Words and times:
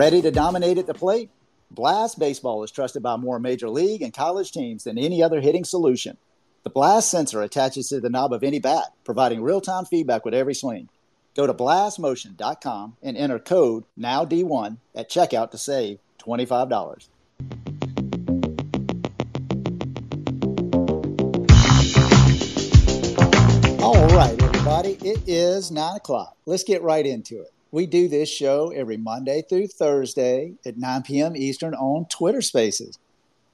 Ready 0.00 0.22
to 0.22 0.30
dominate 0.30 0.78
at 0.78 0.86
the 0.86 0.94
plate? 0.94 1.28
Blast 1.70 2.18
Baseball 2.18 2.62
is 2.62 2.70
trusted 2.70 3.02
by 3.02 3.16
more 3.16 3.38
major 3.38 3.68
league 3.68 4.00
and 4.00 4.14
college 4.14 4.50
teams 4.50 4.84
than 4.84 4.96
any 4.96 5.22
other 5.22 5.42
hitting 5.42 5.62
solution. 5.62 6.16
The 6.62 6.70
Blast 6.70 7.10
sensor 7.10 7.42
attaches 7.42 7.90
to 7.90 8.00
the 8.00 8.08
knob 8.08 8.32
of 8.32 8.42
any 8.42 8.60
bat, 8.60 8.94
providing 9.04 9.42
real 9.42 9.60
time 9.60 9.84
feedback 9.84 10.24
with 10.24 10.32
every 10.32 10.54
swing. 10.54 10.88
Go 11.36 11.46
to 11.46 11.52
blastmotion.com 11.52 12.96
and 13.02 13.14
enter 13.14 13.38
code 13.38 13.84
NOWD1 13.98 14.78
at 14.94 15.10
checkout 15.10 15.50
to 15.50 15.58
save 15.58 15.98
$25. 16.18 17.08
All 23.82 24.06
right, 24.16 24.42
everybody, 24.42 24.92
it 25.06 25.20
is 25.26 25.70
9 25.70 25.96
o'clock. 25.96 26.38
Let's 26.46 26.64
get 26.64 26.80
right 26.80 27.04
into 27.04 27.42
it. 27.42 27.52
We 27.72 27.86
do 27.86 28.08
this 28.08 28.28
show 28.28 28.72
every 28.74 28.96
Monday 28.96 29.42
through 29.48 29.68
Thursday 29.68 30.54
at 30.66 30.76
9 30.76 31.02
p.m. 31.02 31.36
Eastern 31.36 31.72
on 31.74 32.06
Twitter 32.06 32.42
Spaces. 32.42 32.98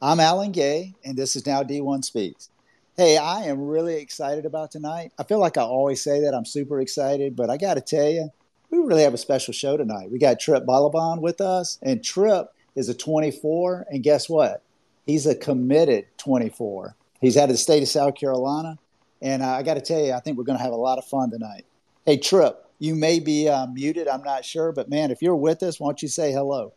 I'm 0.00 0.20
Alan 0.20 0.52
Gay, 0.52 0.94
and 1.04 1.18
this 1.18 1.36
is 1.36 1.44
Now 1.44 1.62
D1 1.62 2.02
Speaks. 2.02 2.48
Hey, 2.96 3.18
I 3.18 3.42
am 3.42 3.60
really 3.60 3.96
excited 3.96 4.46
about 4.46 4.70
tonight. 4.70 5.12
I 5.18 5.24
feel 5.24 5.38
like 5.38 5.58
I 5.58 5.62
always 5.64 6.02
say 6.02 6.22
that 6.22 6.32
I'm 6.32 6.46
super 6.46 6.80
excited, 6.80 7.36
but 7.36 7.50
I 7.50 7.58
got 7.58 7.74
to 7.74 7.82
tell 7.82 8.08
you, 8.08 8.30
we 8.70 8.78
really 8.78 9.02
have 9.02 9.12
a 9.12 9.18
special 9.18 9.52
show 9.52 9.76
tonight. 9.76 10.10
We 10.10 10.18
got 10.18 10.40
Tripp 10.40 10.64
Bollibon 10.64 11.20
with 11.20 11.42
us, 11.42 11.78
and 11.82 12.02
Tripp 12.02 12.46
is 12.74 12.88
a 12.88 12.94
24, 12.94 13.88
and 13.90 14.02
guess 14.02 14.30
what? 14.30 14.62
He's 15.04 15.26
a 15.26 15.34
committed 15.34 16.06
24. 16.16 16.96
He's 17.20 17.36
out 17.36 17.44
of 17.44 17.48
the 17.50 17.58
state 17.58 17.82
of 17.82 17.88
South 17.90 18.14
Carolina, 18.14 18.78
and 19.20 19.42
uh, 19.42 19.50
I 19.50 19.62
got 19.62 19.74
to 19.74 19.82
tell 19.82 20.00
you, 20.00 20.14
I 20.14 20.20
think 20.20 20.38
we're 20.38 20.44
going 20.44 20.58
to 20.58 20.64
have 20.64 20.72
a 20.72 20.76
lot 20.76 20.96
of 20.96 21.04
fun 21.04 21.30
tonight. 21.30 21.66
Hey, 22.06 22.16
Tripp, 22.16 22.65
you 22.78 22.94
may 22.94 23.20
be 23.20 23.48
uh, 23.48 23.66
muted. 23.66 24.08
I'm 24.08 24.22
not 24.22 24.44
sure, 24.44 24.72
but 24.72 24.88
man, 24.88 25.10
if 25.10 25.22
you're 25.22 25.36
with 25.36 25.62
us, 25.62 25.80
why 25.80 25.88
don't 25.88 26.02
you 26.02 26.08
say 26.08 26.32
hello? 26.32 26.72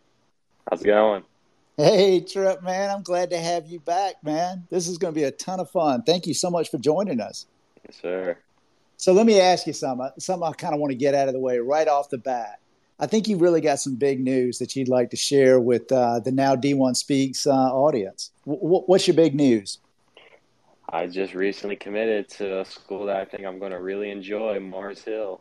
How's 0.70 0.82
it 0.82 0.86
going? 0.86 1.24
Hey, 1.78 2.20
Tripp, 2.20 2.62
man, 2.62 2.90
I'm 2.90 3.04
glad 3.04 3.30
to 3.30 3.38
have 3.38 3.68
you 3.68 3.80
back, 3.80 4.16
man. 4.24 4.68
This 4.70 4.88
is 4.88 4.98
going 4.98 5.14
to 5.14 5.20
be 5.20 5.24
a 5.24 5.32
ton 5.32 5.60
of 5.60 5.72
fun. 5.72 6.04
Thank 6.04 6.28
you 6.28 6.34
so 6.34 6.50
much 6.50 6.70
for 6.70 6.78
joining 6.78 7.22
us. 7.22 7.46
Yes, 7.86 7.98
sir. 8.02 8.38
So 8.98 9.14
let 9.14 9.26
me 9.26 9.40
ask 9.40 9.66
you 9.66 9.72
something. 9.72 10.10
Something 10.20 10.48
I 10.48 10.52
kind 10.52 10.74
of 10.74 10.82
want 10.82 10.92
to 10.92 10.98
get 10.98 11.16
out 11.16 11.30
of 11.30 11.34
the 11.34 11.40
way 11.40 11.58
right 11.60 11.88
off 11.88 12.10
the 12.10 12.18
bat. 12.18 12.60
I 13.00 13.08
think 13.08 13.30
you 13.30 13.38
really 13.38 13.62
got 13.62 13.80
some 13.80 13.96
big 13.96 14.20
news 14.20 14.60
that 14.60 14.76
you'd 14.76 14.90
like 14.90 15.10
to 15.12 15.16
share 15.16 15.58
with 15.58 15.90
uh, 15.90 16.20
the 16.20 16.34
Now 16.34 16.54
D1 16.54 16.98
Speaks 16.98 17.48
uh, 17.48 17.52
audience. 17.52 18.32
W- 18.46 18.84
what's 18.86 19.08
your 19.08 19.16
big 19.16 19.34
news? 19.34 19.80
I 20.90 21.08
just 21.08 21.34
recently 21.34 21.78
committed 21.78 22.28
to 22.32 22.60
a 22.60 22.66
school 22.66 23.06
that 23.06 23.16
I 23.16 23.24
think 23.24 23.46
I'm 23.46 23.58
going 23.58 23.72
to 23.72 23.80
really 23.80 24.12
enjoy, 24.12 24.60
Mars 24.60 25.02
Hill. 25.02 25.40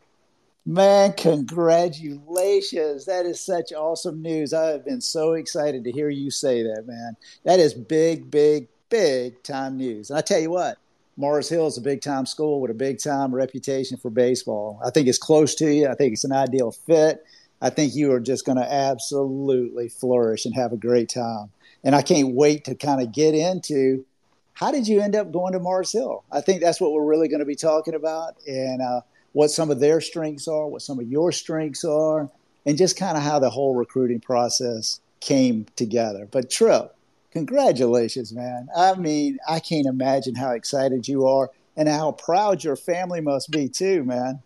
Man, 0.71 1.15
congratulations. 1.15 3.07
That 3.07 3.25
is 3.25 3.41
such 3.41 3.73
awesome 3.73 4.21
news. 4.21 4.53
I 4.53 4.67
have 4.67 4.85
been 4.85 5.01
so 5.01 5.33
excited 5.33 5.83
to 5.85 5.91
hear 5.91 6.11
you 6.11 6.31
say 6.31 6.63
that, 6.63 6.87
man. 6.87 7.17
That 7.45 7.59
is 7.59 7.73
big, 7.73 8.31
big, 8.31 8.69
big 8.91 9.43
time 9.43 9.79
news. 9.79 10.11
And 10.11 10.19
I 10.19 10.21
tell 10.21 10.39
you 10.39 10.51
what, 10.51 10.77
Mars 11.17 11.49
Hill 11.49 11.69
is 11.69 11.79
a 11.79 11.81
big 11.81 12.03
time 12.03 12.27
school 12.27 12.61
with 12.61 12.71
a 12.71 12.75
big 12.75 12.99
time 12.99 13.35
reputation 13.35 13.97
for 13.97 14.11
baseball. 14.11 14.79
I 14.85 14.91
think 14.91 15.09
it's 15.09 15.17
close 15.17 15.55
to 15.55 15.73
you. 15.73 15.89
I 15.89 15.95
think 15.95 16.13
it's 16.13 16.25
an 16.25 16.33
ideal 16.33 16.73
fit. 16.73 17.25
I 17.63 17.71
think 17.71 17.95
you 17.95 18.13
are 18.13 18.21
just 18.21 18.45
going 18.45 18.59
to 18.59 18.71
absolutely 18.71 19.89
flourish 19.89 20.45
and 20.45 20.55
have 20.55 20.75
a 20.75 20.77
great 20.77 21.09
time. 21.09 21.51
And 21.83 21.95
I 21.95 22.03
can't 22.03 22.35
wait 22.35 22.67
to 22.67 22.75
kind 22.75 23.01
of 23.01 23.11
get 23.11 23.35
into 23.35 24.05
how 24.53 24.71
did 24.71 24.87
you 24.87 25.01
end 25.01 25.17
up 25.17 25.33
going 25.33 25.55
to 25.55 25.61
Mars 25.61 25.93
Hill? 25.93 26.25
I 26.31 26.43
think 26.43 26.61
that's 26.61 26.79
what 26.79 26.93
we're 26.93 27.07
really 27.07 27.29
going 27.29 27.41
to 27.41 27.47
be 27.47 27.57
talking 27.57 27.95
about. 27.95 28.37
And, 28.47 28.83
uh, 28.83 29.01
what 29.39 29.53
some 29.53 29.71
of 29.71 29.79
their 29.79 30.01
strengths 30.01 30.49
are, 30.49 30.67
what 30.67 30.83
some 30.83 30.99
of 30.99 31.07
your 31.07 31.31
strengths 31.31 31.85
are, 31.85 32.29
and 32.67 32.77
just 32.77 32.99
kind 32.99 33.17
of 33.17 33.23
how 33.23 33.39
the 33.39 33.49
whole 33.49 33.73
recruiting 33.73 34.19
process 34.19 34.99
came 35.21 35.65
together. 35.77 36.27
But 36.29 36.51
Tripp, 36.51 36.93
congratulations, 37.31 38.33
man. 38.33 38.67
I 38.77 38.97
mean, 38.97 39.39
I 39.49 39.61
can't 39.61 39.87
imagine 39.87 40.35
how 40.35 40.51
excited 40.51 41.07
you 41.07 41.29
are 41.29 41.53
and 41.77 41.89
how 41.89 42.11
proud 42.11 42.65
your 42.65 42.75
family 42.75 43.21
must 43.21 43.53
be 43.53 43.69
too, 43.69 44.03
man. 44.03 44.43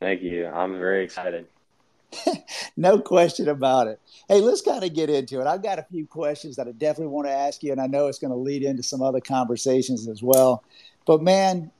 Thank 0.00 0.20
you. 0.20 0.48
I'm 0.48 0.78
very 0.78 1.02
excited. 1.02 1.46
no 2.76 2.98
question 2.98 3.48
about 3.48 3.86
it. 3.86 3.98
Hey, 4.28 4.42
let's 4.42 4.60
kind 4.60 4.84
of 4.84 4.94
get 4.94 5.08
into 5.08 5.40
it. 5.40 5.46
I've 5.46 5.62
got 5.62 5.78
a 5.78 5.86
few 5.90 6.06
questions 6.06 6.56
that 6.56 6.68
I 6.68 6.72
definitely 6.72 7.14
want 7.14 7.26
to 7.26 7.32
ask 7.32 7.62
you, 7.62 7.72
and 7.72 7.80
I 7.80 7.86
know 7.86 8.08
it's 8.08 8.18
going 8.18 8.34
to 8.34 8.36
lead 8.36 8.64
into 8.64 8.82
some 8.82 9.00
other 9.00 9.20
conversations 9.20 10.08
as 10.08 10.22
well. 10.22 10.62
But 11.06 11.22
man, 11.22 11.70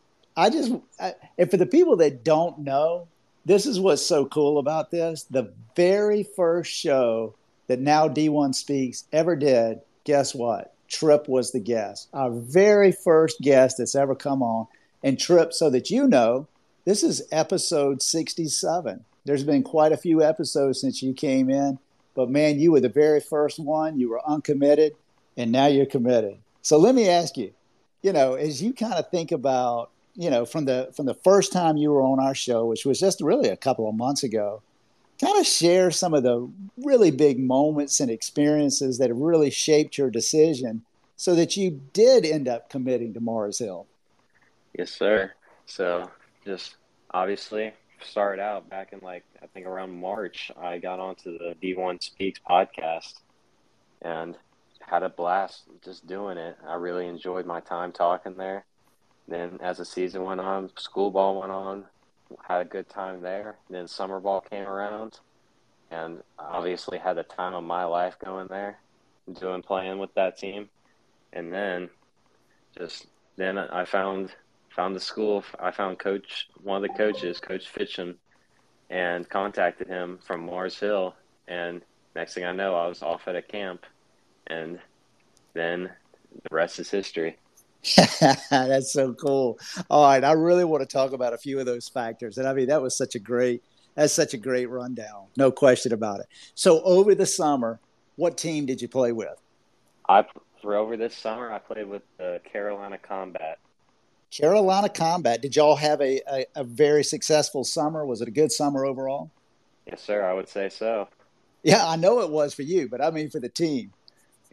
I 0.40 0.48
just, 0.48 0.72
I, 0.98 1.14
and 1.36 1.50
for 1.50 1.58
the 1.58 1.66
people 1.66 1.96
that 1.96 2.24
don't 2.24 2.60
know, 2.60 3.08
this 3.44 3.66
is 3.66 3.78
what's 3.78 4.04
so 4.04 4.24
cool 4.24 4.56
about 4.56 4.90
this. 4.90 5.24
The 5.24 5.52
very 5.76 6.22
first 6.22 6.72
show 6.72 7.34
that 7.66 7.78
Now 7.78 8.08
D1 8.08 8.54
Speaks 8.54 9.04
ever 9.12 9.36
did, 9.36 9.82
guess 10.04 10.34
what? 10.34 10.72
Tripp 10.88 11.28
was 11.28 11.52
the 11.52 11.60
guest. 11.60 12.08
Our 12.14 12.30
very 12.30 12.90
first 12.90 13.42
guest 13.42 13.76
that's 13.76 13.94
ever 13.94 14.14
come 14.14 14.42
on. 14.42 14.66
And 15.02 15.20
Tripp, 15.20 15.52
so 15.52 15.68
that 15.68 15.90
you 15.90 16.08
know, 16.08 16.48
this 16.86 17.02
is 17.02 17.22
episode 17.30 18.00
67. 18.00 19.04
There's 19.26 19.44
been 19.44 19.62
quite 19.62 19.92
a 19.92 19.98
few 19.98 20.22
episodes 20.22 20.80
since 20.80 21.02
you 21.02 21.12
came 21.12 21.50
in, 21.50 21.78
but 22.14 22.30
man, 22.30 22.58
you 22.58 22.72
were 22.72 22.80
the 22.80 22.88
very 22.88 23.20
first 23.20 23.58
one. 23.58 24.00
You 24.00 24.08
were 24.08 24.26
uncommitted, 24.26 24.94
and 25.36 25.52
now 25.52 25.66
you're 25.66 25.84
committed. 25.84 26.38
So 26.62 26.78
let 26.78 26.94
me 26.94 27.10
ask 27.10 27.36
you, 27.36 27.52
you 28.00 28.14
know, 28.14 28.36
as 28.36 28.62
you 28.62 28.72
kind 28.72 28.94
of 28.94 29.10
think 29.10 29.32
about 29.32 29.90
you 30.20 30.28
know, 30.28 30.44
from 30.44 30.66
the 30.66 30.90
from 30.94 31.06
the 31.06 31.14
first 31.14 31.50
time 31.50 31.78
you 31.78 31.90
were 31.90 32.02
on 32.02 32.20
our 32.20 32.34
show, 32.34 32.66
which 32.66 32.84
was 32.84 33.00
just 33.00 33.22
really 33.22 33.48
a 33.48 33.56
couple 33.56 33.88
of 33.88 33.94
months 33.94 34.22
ago, 34.22 34.60
kind 35.18 35.38
of 35.38 35.46
share 35.46 35.90
some 35.90 36.12
of 36.12 36.22
the 36.22 36.46
really 36.76 37.10
big 37.10 37.40
moments 37.40 38.00
and 38.00 38.10
experiences 38.10 38.98
that 38.98 39.08
have 39.08 39.16
really 39.16 39.48
shaped 39.48 39.96
your 39.96 40.10
decision 40.10 40.82
so 41.16 41.34
that 41.34 41.56
you 41.56 41.80
did 41.94 42.26
end 42.26 42.48
up 42.48 42.68
committing 42.68 43.14
to 43.14 43.20
Mars 43.20 43.60
Hill. 43.60 43.86
Yes, 44.76 44.90
sir. 44.90 45.32
So 45.64 46.10
just 46.44 46.76
obviously 47.12 47.72
started 48.02 48.42
out 48.42 48.68
back 48.68 48.92
in 48.92 49.00
like 49.00 49.24
I 49.42 49.46
think 49.46 49.64
around 49.64 49.98
March. 49.98 50.50
I 50.60 50.76
got 50.76 51.00
onto 51.00 51.38
the 51.38 51.54
D1 51.62 52.02
Speaks 52.02 52.40
podcast 52.46 53.20
and 54.02 54.36
had 54.80 55.02
a 55.02 55.08
blast 55.08 55.62
just 55.82 56.06
doing 56.06 56.36
it. 56.36 56.58
I 56.68 56.74
really 56.74 57.06
enjoyed 57.06 57.46
my 57.46 57.60
time 57.60 57.90
talking 57.90 58.34
there. 58.36 58.66
Then 59.30 59.58
as 59.62 59.78
the 59.78 59.84
season 59.84 60.24
went 60.24 60.40
on, 60.40 60.70
school 60.76 61.12
ball 61.12 61.38
went 61.40 61.52
on, 61.52 61.84
had 62.42 62.62
a 62.62 62.64
good 62.64 62.88
time 62.88 63.22
there. 63.22 63.56
Then 63.70 63.86
summer 63.86 64.18
ball 64.18 64.40
came 64.40 64.66
around, 64.66 65.20
and 65.88 66.22
obviously 66.36 66.98
had 66.98 67.16
the 67.16 67.22
time 67.22 67.54
of 67.54 67.62
my 67.62 67.84
life 67.84 68.16
going 68.22 68.48
there, 68.48 68.80
doing 69.32 69.62
playing 69.62 69.98
with 70.00 70.12
that 70.14 70.36
team. 70.36 70.68
And 71.32 71.52
then, 71.52 71.90
just 72.76 73.06
then 73.36 73.56
I 73.56 73.84
found 73.84 74.32
found 74.68 74.96
the 74.96 75.00
school. 75.00 75.44
I 75.60 75.70
found 75.70 76.00
coach 76.00 76.48
one 76.62 76.82
of 76.84 76.90
the 76.90 76.98
coaches, 76.98 77.38
Coach 77.38 77.72
Fitchin, 77.72 78.16
and 78.90 79.28
contacted 79.28 79.86
him 79.86 80.18
from 80.26 80.44
Mars 80.44 80.78
Hill. 80.78 81.14
And 81.46 81.82
next 82.16 82.34
thing 82.34 82.44
I 82.44 82.52
know, 82.52 82.74
I 82.74 82.88
was 82.88 83.00
off 83.00 83.28
at 83.28 83.36
a 83.36 83.42
camp, 83.42 83.86
and 84.48 84.80
then 85.54 85.90
the 86.42 86.48
rest 86.54 86.80
is 86.80 86.90
history. 86.90 87.36
That's 88.50 88.92
so 88.92 89.14
cool. 89.14 89.58
All 89.88 90.04
right, 90.04 90.22
I 90.22 90.32
really 90.32 90.64
want 90.64 90.82
to 90.82 90.86
talk 90.86 91.12
about 91.12 91.32
a 91.32 91.38
few 91.38 91.58
of 91.58 91.66
those 91.66 91.88
factors. 91.88 92.38
And 92.38 92.46
I 92.46 92.52
mean, 92.52 92.68
that 92.68 92.82
was 92.82 92.96
such 92.96 93.14
a 93.14 93.18
great 93.18 93.62
that's 93.94 94.12
such 94.12 94.34
a 94.34 94.38
great 94.38 94.70
rundown. 94.70 95.26
No 95.36 95.50
question 95.50 95.92
about 95.92 96.20
it. 96.20 96.26
So 96.54 96.80
over 96.82 97.14
the 97.14 97.26
summer, 97.26 97.80
what 98.16 98.38
team 98.38 98.66
did 98.66 98.80
you 98.80 98.88
play 98.88 99.12
with? 99.12 99.40
I 100.08 100.24
for 100.62 100.76
over 100.76 100.96
this 100.96 101.16
summer, 101.16 101.52
I 101.52 101.58
played 101.58 101.86
with 101.86 102.02
the 102.18 102.40
Carolina 102.50 102.98
Combat. 102.98 103.58
Carolina 104.30 104.88
Combat. 104.88 105.42
Did 105.42 105.56
y'all 105.56 105.76
have 105.76 106.00
a, 106.00 106.20
a, 106.30 106.46
a 106.54 106.64
very 106.64 107.02
successful 107.02 107.64
summer? 107.64 108.04
Was 108.06 108.20
it 108.20 108.28
a 108.28 108.30
good 108.30 108.52
summer 108.52 108.84
overall? 108.84 109.30
Yes, 109.86 110.02
sir. 110.02 110.24
I 110.24 110.32
would 110.34 110.48
say 110.48 110.68
so. 110.68 111.08
Yeah, 111.62 111.86
I 111.86 111.96
know 111.96 112.20
it 112.20 112.30
was 112.30 112.54
for 112.54 112.62
you, 112.62 112.88
but 112.88 113.02
I 113.02 113.10
mean 113.10 113.28
for 113.28 113.40
the 113.40 113.48
team. 113.48 113.92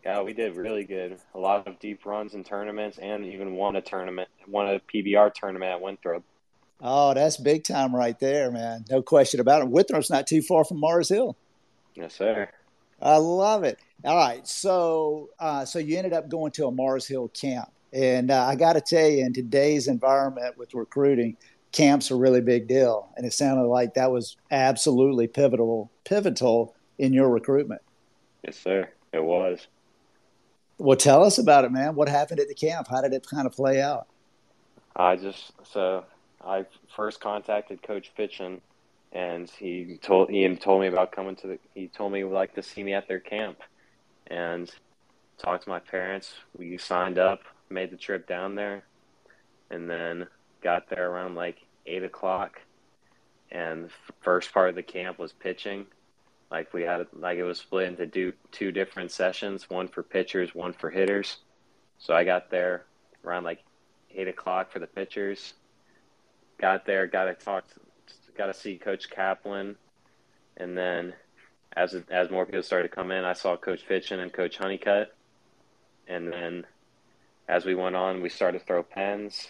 Yeah, 0.07 0.21
we 0.21 0.31
did 0.31 0.55
really 0.55 0.85
good. 0.85 1.17
A 1.35 1.37
lot 1.37 1.67
of 1.67 1.79
deep 1.79 2.05
runs 2.05 2.33
in 2.33 2.45
tournaments, 2.45 2.97
and 2.97 3.25
even 3.25 3.55
won 3.55 3.75
a 3.75 3.81
tournament, 3.81 4.29
won 4.47 4.69
a 4.69 4.79
PBR 4.79 5.33
tournament 5.33 5.69
at 5.69 5.81
Winthrop. 5.81 6.23
Oh, 6.79 7.13
that's 7.13 7.35
big 7.35 7.65
time 7.65 7.93
right 7.93 8.17
there, 8.17 8.49
man. 8.49 8.85
No 8.89 9.01
question 9.01 9.41
about 9.41 9.63
it. 9.63 9.67
Winthrop's 9.67 10.09
not 10.09 10.25
too 10.25 10.41
far 10.41 10.63
from 10.63 10.79
Mars 10.79 11.09
Hill. 11.09 11.35
Yes, 11.93 12.13
sir. 12.13 12.47
I 13.01 13.17
love 13.17 13.65
it. 13.65 13.79
All 14.05 14.15
right, 14.15 14.47
so 14.47 15.31
uh, 15.41 15.65
so 15.65 15.77
you 15.77 15.97
ended 15.97 16.13
up 16.13 16.29
going 16.29 16.53
to 16.53 16.67
a 16.67 16.71
Mars 16.71 17.05
Hill 17.05 17.27
camp, 17.27 17.69
and 17.91 18.31
uh, 18.31 18.45
I 18.45 18.55
got 18.55 18.73
to 18.73 18.81
tell 18.81 19.09
you, 19.09 19.25
in 19.25 19.33
today's 19.33 19.89
environment 19.89 20.57
with 20.57 20.73
recruiting, 20.73 21.35
camps 21.73 22.11
are 22.11 22.15
a 22.15 22.17
really 22.17 22.39
big 22.39 22.69
deal, 22.69 23.09
and 23.17 23.25
it 23.25 23.33
sounded 23.33 23.65
like 23.65 23.95
that 23.95 24.09
was 24.09 24.37
absolutely 24.51 25.27
pivotal 25.27 25.91
pivotal 26.05 26.75
in 26.97 27.11
your 27.11 27.29
recruitment. 27.29 27.81
Yes, 28.45 28.57
sir. 28.57 28.87
It 29.11 29.21
was. 29.21 29.67
Well, 30.77 30.97
tell 30.97 31.23
us 31.23 31.37
about 31.37 31.65
it, 31.65 31.71
man. 31.71 31.95
What 31.95 32.07
happened 32.07 32.39
at 32.39 32.47
the 32.47 32.53
camp? 32.53 32.87
How 32.87 33.01
did 33.01 33.13
it 33.13 33.25
kind 33.27 33.47
of 33.47 33.53
play 33.53 33.81
out? 33.81 34.07
I 34.95 35.15
just 35.15 35.51
so 35.63 36.05
I 36.43 36.65
first 36.95 37.19
contacted 37.19 37.81
Coach 37.81 38.11
Fitchin, 38.17 38.61
and 39.11 39.49
he 39.49 39.99
told 40.01 40.29
he 40.29 40.55
told 40.55 40.81
me 40.81 40.87
about 40.87 41.11
coming 41.11 41.35
to 41.37 41.47
the. 41.47 41.59
He 41.73 41.87
told 41.87 42.11
me 42.11 42.19
he 42.19 42.23
would 42.23 42.33
like 42.33 42.55
to 42.55 42.63
see 42.63 42.83
me 42.83 42.93
at 42.93 43.07
their 43.07 43.19
camp, 43.19 43.59
and 44.27 44.71
talked 45.37 45.63
to 45.63 45.69
my 45.69 45.79
parents. 45.79 46.33
We 46.57 46.77
signed 46.77 47.17
up, 47.17 47.41
made 47.69 47.91
the 47.91 47.97
trip 47.97 48.27
down 48.27 48.55
there, 48.55 48.83
and 49.69 49.89
then 49.89 50.27
got 50.61 50.89
there 50.89 51.09
around 51.09 51.35
like 51.35 51.57
eight 51.85 52.03
o'clock. 52.03 52.61
And 53.51 53.85
the 53.85 53.91
first 54.21 54.53
part 54.53 54.69
of 54.69 54.75
the 54.75 54.83
camp 54.83 55.19
was 55.19 55.31
pitching. 55.31 55.85
Like 56.49 56.73
we 56.73 56.83
had, 56.83 57.07
like 57.13 57.37
it 57.37 57.43
was 57.43 57.59
split 57.59 57.87
into 57.89 58.05
do 58.05 58.33
two 58.51 58.71
different 58.71 59.11
sessions, 59.11 59.69
one 59.69 59.87
for 59.87 60.03
pitchers, 60.03 60.55
one 60.55 60.73
for 60.73 60.89
hitters. 60.89 61.37
So 61.99 62.13
I 62.13 62.23
got 62.23 62.49
there 62.49 62.85
around 63.25 63.43
like 63.43 63.63
eight 64.15 64.27
o'clock 64.27 64.71
for 64.71 64.79
the 64.79 64.87
pitchers. 64.87 65.53
Got 66.57 66.85
there, 66.85 67.05
got 67.05 67.25
to 67.25 67.33
talk, 67.33 67.65
got 68.37 68.47
to 68.47 68.53
see 68.53 68.77
Coach 68.77 69.09
Kaplan, 69.09 69.75
and 70.55 70.77
then 70.77 71.13
as 71.75 71.95
as 72.09 72.31
more 72.31 72.45
people 72.45 72.63
started 72.63 72.89
to 72.89 72.95
come 72.95 73.11
in, 73.11 73.23
I 73.25 73.33
saw 73.33 73.55
Coach 73.57 73.85
Fitchen 73.87 74.19
and 74.19 74.33
Coach 74.33 74.57
Honeycutt, 74.57 75.13
and 76.07 76.31
then 76.31 76.65
as 77.47 77.65
we 77.65 77.75
went 77.75 77.95
on, 77.95 78.21
we 78.21 78.29
started 78.29 78.59
to 78.59 78.65
throw 78.65 78.81
pens, 78.81 79.47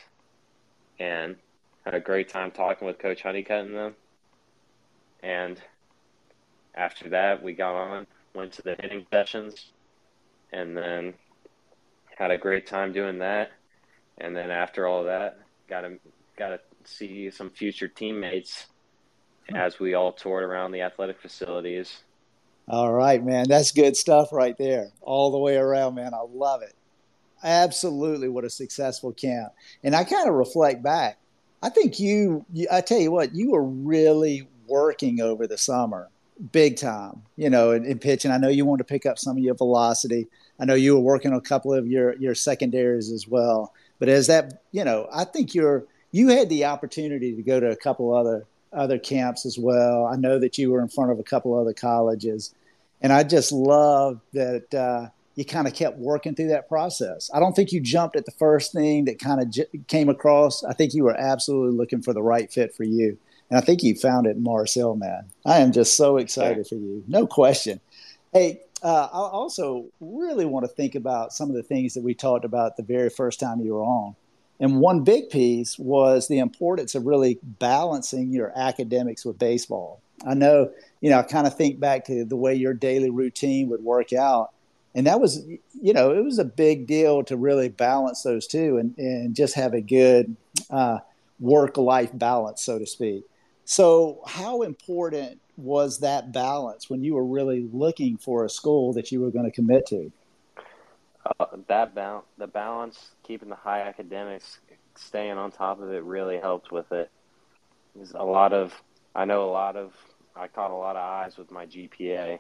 and 1.00 1.38
had 1.86 1.94
a 1.94 2.00
great 2.02 2.28
time 2.28 2.52
talking 2.52 2.86
with 2.86 3.00
Coach 3.00 3.22
Honeycutt 3.22 3.66
and 3.66 3.76
them. 3.76 3.96
And 5.24 5.62
after 6.78 7.10
that, 7.10 7.42
we 7.42 7.54
got 7.54 7.76
on, 7.76 8.08
went 8.34 8.54
to 8.54 8.62
the 8.62 8.76
hitting 8.80 9.06
sessions, 9.12 9.72
and 10.54 10.78
then 10.78 11.14
had 12.16 12.32
a 12.32 12.38
great 12.38 12.68
time 12.68 12.94
doing 12.94 13.20
that. 13.20 13.52
And 14.20 14.36
then 14.36 14.52
after 14.52 14.88
all 14.88 15.04
that, 15.06 15.40
got 15.68 15.82
to 15.82 15.98
got 16.38 16.50
to 16.50 16.60
see 16.84 17.30
some 17.32 17.50
future 17.50 17.88
teammates 17.88 18.68
hmm. 19.50 19.56
as 19.56 19.80
we 19.80 19.96
all 19.96 20.12
toured 20.12 20.44
around 20.44 20.72
the 20.72 20.82
athletic 20.82 21.20
facilities. 21.20 22.04
All 22.70 22.94
right, 22.94 23.24
man. 23.24 23.46
That's 23.48 23.72
good 23.72 23.96
stuff 23.96 24.32
right 24.32 24.58
there. 24.58 24.92
All 25.02 25.32
the 25.32 25.38
way 25.38 25.56
around, 25.56 25.96
man. 25.96 26.14
I 26.14 26.22
love 26.30 26.62
it. 26.62 26.74
Absolutely 27.44 28.30
what 28.30 28.44
a 28.44 28.50
successful 28.50 29.14
camp. 29.14 29.54
And 29.84 29.96
I 29.96 30.04
kind 30.04 30.28
of 30.28 30.36
reflect 30.36 30.84
back. 30.84 31.18
I 31.64 31.70
think 31.70 32.00
you, 32.00 32.46
you 32.52 32.68
I 32.72 32.82
tell 32.82 33.00
you 33.00 33.12
what, 33.12 33.34
you 33.34 33.52
were 33.52 33.64
really 33.64 34.48
working 34.68 35.22
over 35.22 35.48
the 35.48 35.58
summer 35.58 36.10
big 36.52 36.78
time, 36.78 37.24
you 37.36 37.50
know, 37.50 37.72
in, 37.72 37.86
in 37.86 38.00
pitching. 38.00 38.32
I 38.32 38.38
know 38.38 38.50
you 38.50 38.66
wanted 38.66 38.88
to 38.88 38.94
pick 38.94 39.06
up 39.06 39.18
some 39.18 39.38
of 39.38 39.44
your 39.44 39.56
velocity. 39.56 40.28
I 40.60 40.66
know 40.66 40.76
you 40.76 40.96
were 40.96 41.02
working 41.02 41.32
on 41.32 41.38
a 41.38 41.42
couple 41.42 41.74
of 41.74 41.88
your, 41.88 42.16
your 42.18 42.36
secondaries 42.36 43.12
as 43.12 43.28
well. 43.28 43.74
But 44.00 44.10
as 44.10 44.28
that, 44.28 44.62
you 44.72 44.84
know, 44.84 45.08
I 45.14 45.24
think 45.24 45.56
you're, 45.56 45.86
you 46.12 46.30
had 46.30 46.50
the 46.50 46.66
opportunity 46.66 47.36
to 47.36 47.42
go 47.42 47.60
to 47.60 47.70
a 47.70 47.76
couple 47.76 48.14
other 48.14 48.46
other 48.74 49.00
camps 49.00 49.46
as 49.46 49.58
well. 49.58 50.06
I 50.06 50.18
know 50.18 50.40
that 50.40 50.58
you 50.58 50.72
were 50.72 50.82
in 50.82 50.90
front 50.90 51.12
of 51.12 51.20
a 51.20 51.24
couple 51.24 51.58
other 51.58 51.74
colleges, 51.74 52.54
and 53.02 53.14
I 53.14 53.24
just 53.24 53.52
love 53.52 54.20
that 54.34 54.74
uh, 54.74 55.10
you 55.36 55.46
kind 55.46 55.68
of 55.68 55.74
kept 55.74 55.98
working 55.98 56.36
through 56.36 56.50
that 56.50 56.68
process. 56.68 57.30
I 57.34 57.40
don't 57.40 57.56
think 57.56 57.72
you 57.72 57.80
jumped 57.80 58.16
at 58.16 58.26
the 58.26 58.32
first 58.32 58.74
thing 58.74 59.06
that 59.06 59.20
kind 59.20 59.42
of 59.42 59.50
j- 59.50 59.68
came 59.88 60.10
across. 60.10 60.64
I 60.64 60.74
think 60.74 60.94
you 60.94 61.06
were 61.06 61.16
absolutely 61.16 61.78
looking 61.78 62.02
for 62.02 62.14
the 62.14 62.22
right 62.22 62.52
fit 62.52 62.76
for 62.76 62.84
you, 62.84 63.18
and 63.50 63.58
I 63.58 63.62
think 63.62 63.84
you 63.84 63.96
found 63.96 64.28
it 64.28 64.36
in 64.36 64.44
Mars 64.44 64.78
man. 64.78 65.26
I 65.46 65.60
am 65.60 65.72
just 65.72 65.96
so 65.96 66.18
excited 66.18 66.68
for 66.68 66.76
you, 66.76 67.04
no 67.08 67.28
question. 67.28 67.80
Hey, 68.34 68.62
uh, 68.84 69.08
I 69.12 69.18
also 69.18 69.86
really 70.00 70.46
want 70.46 70.66
to 70.66 70.68
think 70.68 70.96
about 70.96 71.34
some 71.34 71.50
of 71.50 71.56
the 71.56 71.64
things 71.64 71.94
that 71.94 72.04
we 72.04 72.14
talked 72.14 72.46
about 72.46 72.78
the 72.78 72.84
very 72.84 73.10
first 73.10 73.40
time 73.40 73.62
you 73.62 73.74
were 73.74 73.84
on. 73.84 74.16
And 74.60 74.80
one 74.80 75.04
big 75.04 75.30
piece 75.30 75.78
was 75.78 76.28
the 76.28 76.40
importance 76.40 76.96
of 76.96 77.06
really 77.06 77.40
balancing 77.44 78.32
your 78.32 78.52
academics 78.56 79.24
with 79.24 79.38
baseball. 79.38 80.02
I 80.26 80.34
know, 80.34 80.72
you 81.00 81.10
know, 81.10 81.20
I 81.20 81.24
kind 81.24 81.46
of 81.46 81.56
think 81.56 81.80
back 81.80 82.06
to 82.06 82.26
the 82.26 82.36
way 82.36 82.56
your 82.56 82.74
daily 82.74 83.12
routine 83.12 83.70
would 83.70 83.84
work 83.84 84.14
out. 84.14 84.52
And 84.96 85.06
that 85.06 85.20
was, 85.20 85.46
you 85.80 85.94
know, 85.94 86.12
it 86.12 86.24
was 86.24 86.40
a 86.40 86.46
big 86.46 86.88
deal 86.88 87.24
to 87.26 87.38
really 87.38 87.70
balance 87.70 88.24
those 88.24 88.48
two 88.48 88.78
and, 88.78 88.98
and 88.98 89.36
just 89.36 89.54
have 89.54 89.74
a 89.74 89.82
good 89.82 90.36
uh, 90.72 91.00
work 91.40 91.78
life 91.78 92.10
balance, 92.14 92.64
so 92.64 92.80
to 92.80 92.88
speak. 92.88 93.24
So, 93.70 94.22
how 94.26 94.62
important 94.62 95.42
was 95.58 96.00
that 96.00 96.32
balance 96.32 96.90
when 96.90 97.04
you 97.04 97.16
were 97.16 97.26
really 97.26 97.68
looking 97.74 98.16
for 98.16 98.46
a 98.46 98.50
school 98.50 98.94
that 98.94 99.12
you 99.12 99.20
were 99.20 99.30
going 99.30 99.44
to 99.44 99.52
commit 99.52 99.86
to? 99.88 100.10
Uh, 101.38 101.48
that 101.68 101.94
balance, 101.94 102.26
the 102.38 102.48
balance, 102.48 103.10
keeping 103.24 103.50
the 103.50 103.58
high 103.58 103.82
academics, 103.82 104.62
staying 104.96 105.34
on 105.34 105.52
top 105.52 105.82
of 105.82 105.92
it 105.92 106.02
really 106.04 106.38
helped 106.38 106.72
with 106.72 106.90
it. 106.94 107.12
There's 107.94 108.12
a 108.14 108.24
lot 108.24 108.54
of, 108.54 108.74
I 109.14 109.26
know 109.26 109.44
a 109.44 109.52
lot 109.52 109.76
of, 109.76 109.92
I 110.34 110.48
caught 110.48 110.72
a 110.72 110.74
lot 110.74 110.96
of 110.96 111.02
eyes 111.02 111.36
with 111.38 111.52
my 111.52 111.66
GPA, 111.66 112.40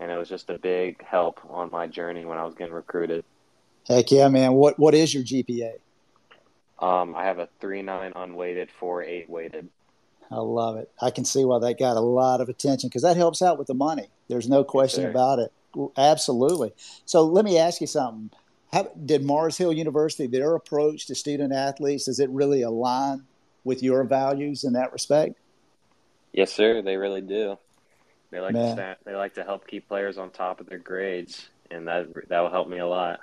and 0.00 0.10
it 0.10 0.16
was 0.16 0.30
just 0.30 0.48
a 0.48 0.58
big 0.58 1.04
help 1.04 1.38
on 1.50 1.70
my 1.70 1.86
journey 1.86 2.24
when 2.24 2.38
I 2.38 2.44
was 2.44 2.54
getting 2.54 2.72
recruited. 2.72 3.26
Heck 3.86 4.10
yeah, 4.10 4.28
man! 4.28 4.54
What 4.54 4.78
what 4.78 4.94
is 4.94 5.12
your 5.12 5.22
GPA? 5.22 5.74
Um, 6.78 7.14
I 7.14 7.24
have 7.24 7.38
a 7.40 7.50
three 7.60 7.82
nine 7.82 8.14
unweighted, 8.16 8.70
four 8.70 9.02
eight 9.02 9.28
weighted. 9.28 9.68
I 10.30 10.36
love 10.36 10.76
it. 10.76 10.90
I 11.00 11.10
can 11.10 11.24
see 11.24 11.44
why 11.44 11.58
that 11.60 11.78
got 11.78 11.96
a 11.96 12.00
lot 12.00 12.40
of 12.40 12.48
attention 12.48 12.88
because 12.88 13.02
that 13.02 13.16
helps 13.16 13.42
out 13.42 13.58
with 13.58 13.68
the 13.68 13.74
money. 13.74 14.08
There's 14.28 14.48
no 14.48 14.64
question 14.64 15.02
yes, 15.02 15.10
about 15.10 15.38
it. 15.38 15.52
Absolutely. 15.96 16.72
So 17.04 17.24
let 17.24 17.44
me 17.44 17.58
ask 17.58 17.80
you 17.80 17.86
something. 17.86 18.30
How, 18.72 18.90
did 19.04 19.24
Mars 19.24 19.56
Hill 19.56 19.72
University, 19.72 20.26
their 20.26 20.54
approach 20.56 21.06
to 21.06 21.14
student 21.14 21.52
athletes, 21.52 22.06
does 22.06 22.18
it 22.18 22.28
really 22.30 22.62
align 22.62 23.24
with 23.62 23.82
your 23.82 24.02
values 24.04 24.64
in 24.64 24.72
that 24.72 24.92
respect? 24.92 25.38
Yes, 26.32 26.52
sir. 26.52 26.82
They 26.82 26.96
really 26.96 27.20
do. 27.20 27.58
They 28.30 28.40
like 28.40 28.54
Man. 28.54 28.76
to 28.76 28.96
they 29.04 29.14
like 29.14 29.34
to 29.34 29.44
help 29.44 29.66
keep 29.66 29.88
players 29.88 30.18
on 30.18 30.30
top 30.30 30.60
of 30.60 30.66
their 30.66 30.78
grades, 30.78 31.48
and 31.70 31.86
that 31.86 32.08
that 32.28 32.40
will 32.40 32.50
help 32.50 32.68
me 32.68 32.78
a 32.78 32.86
lot. 32.86 33.20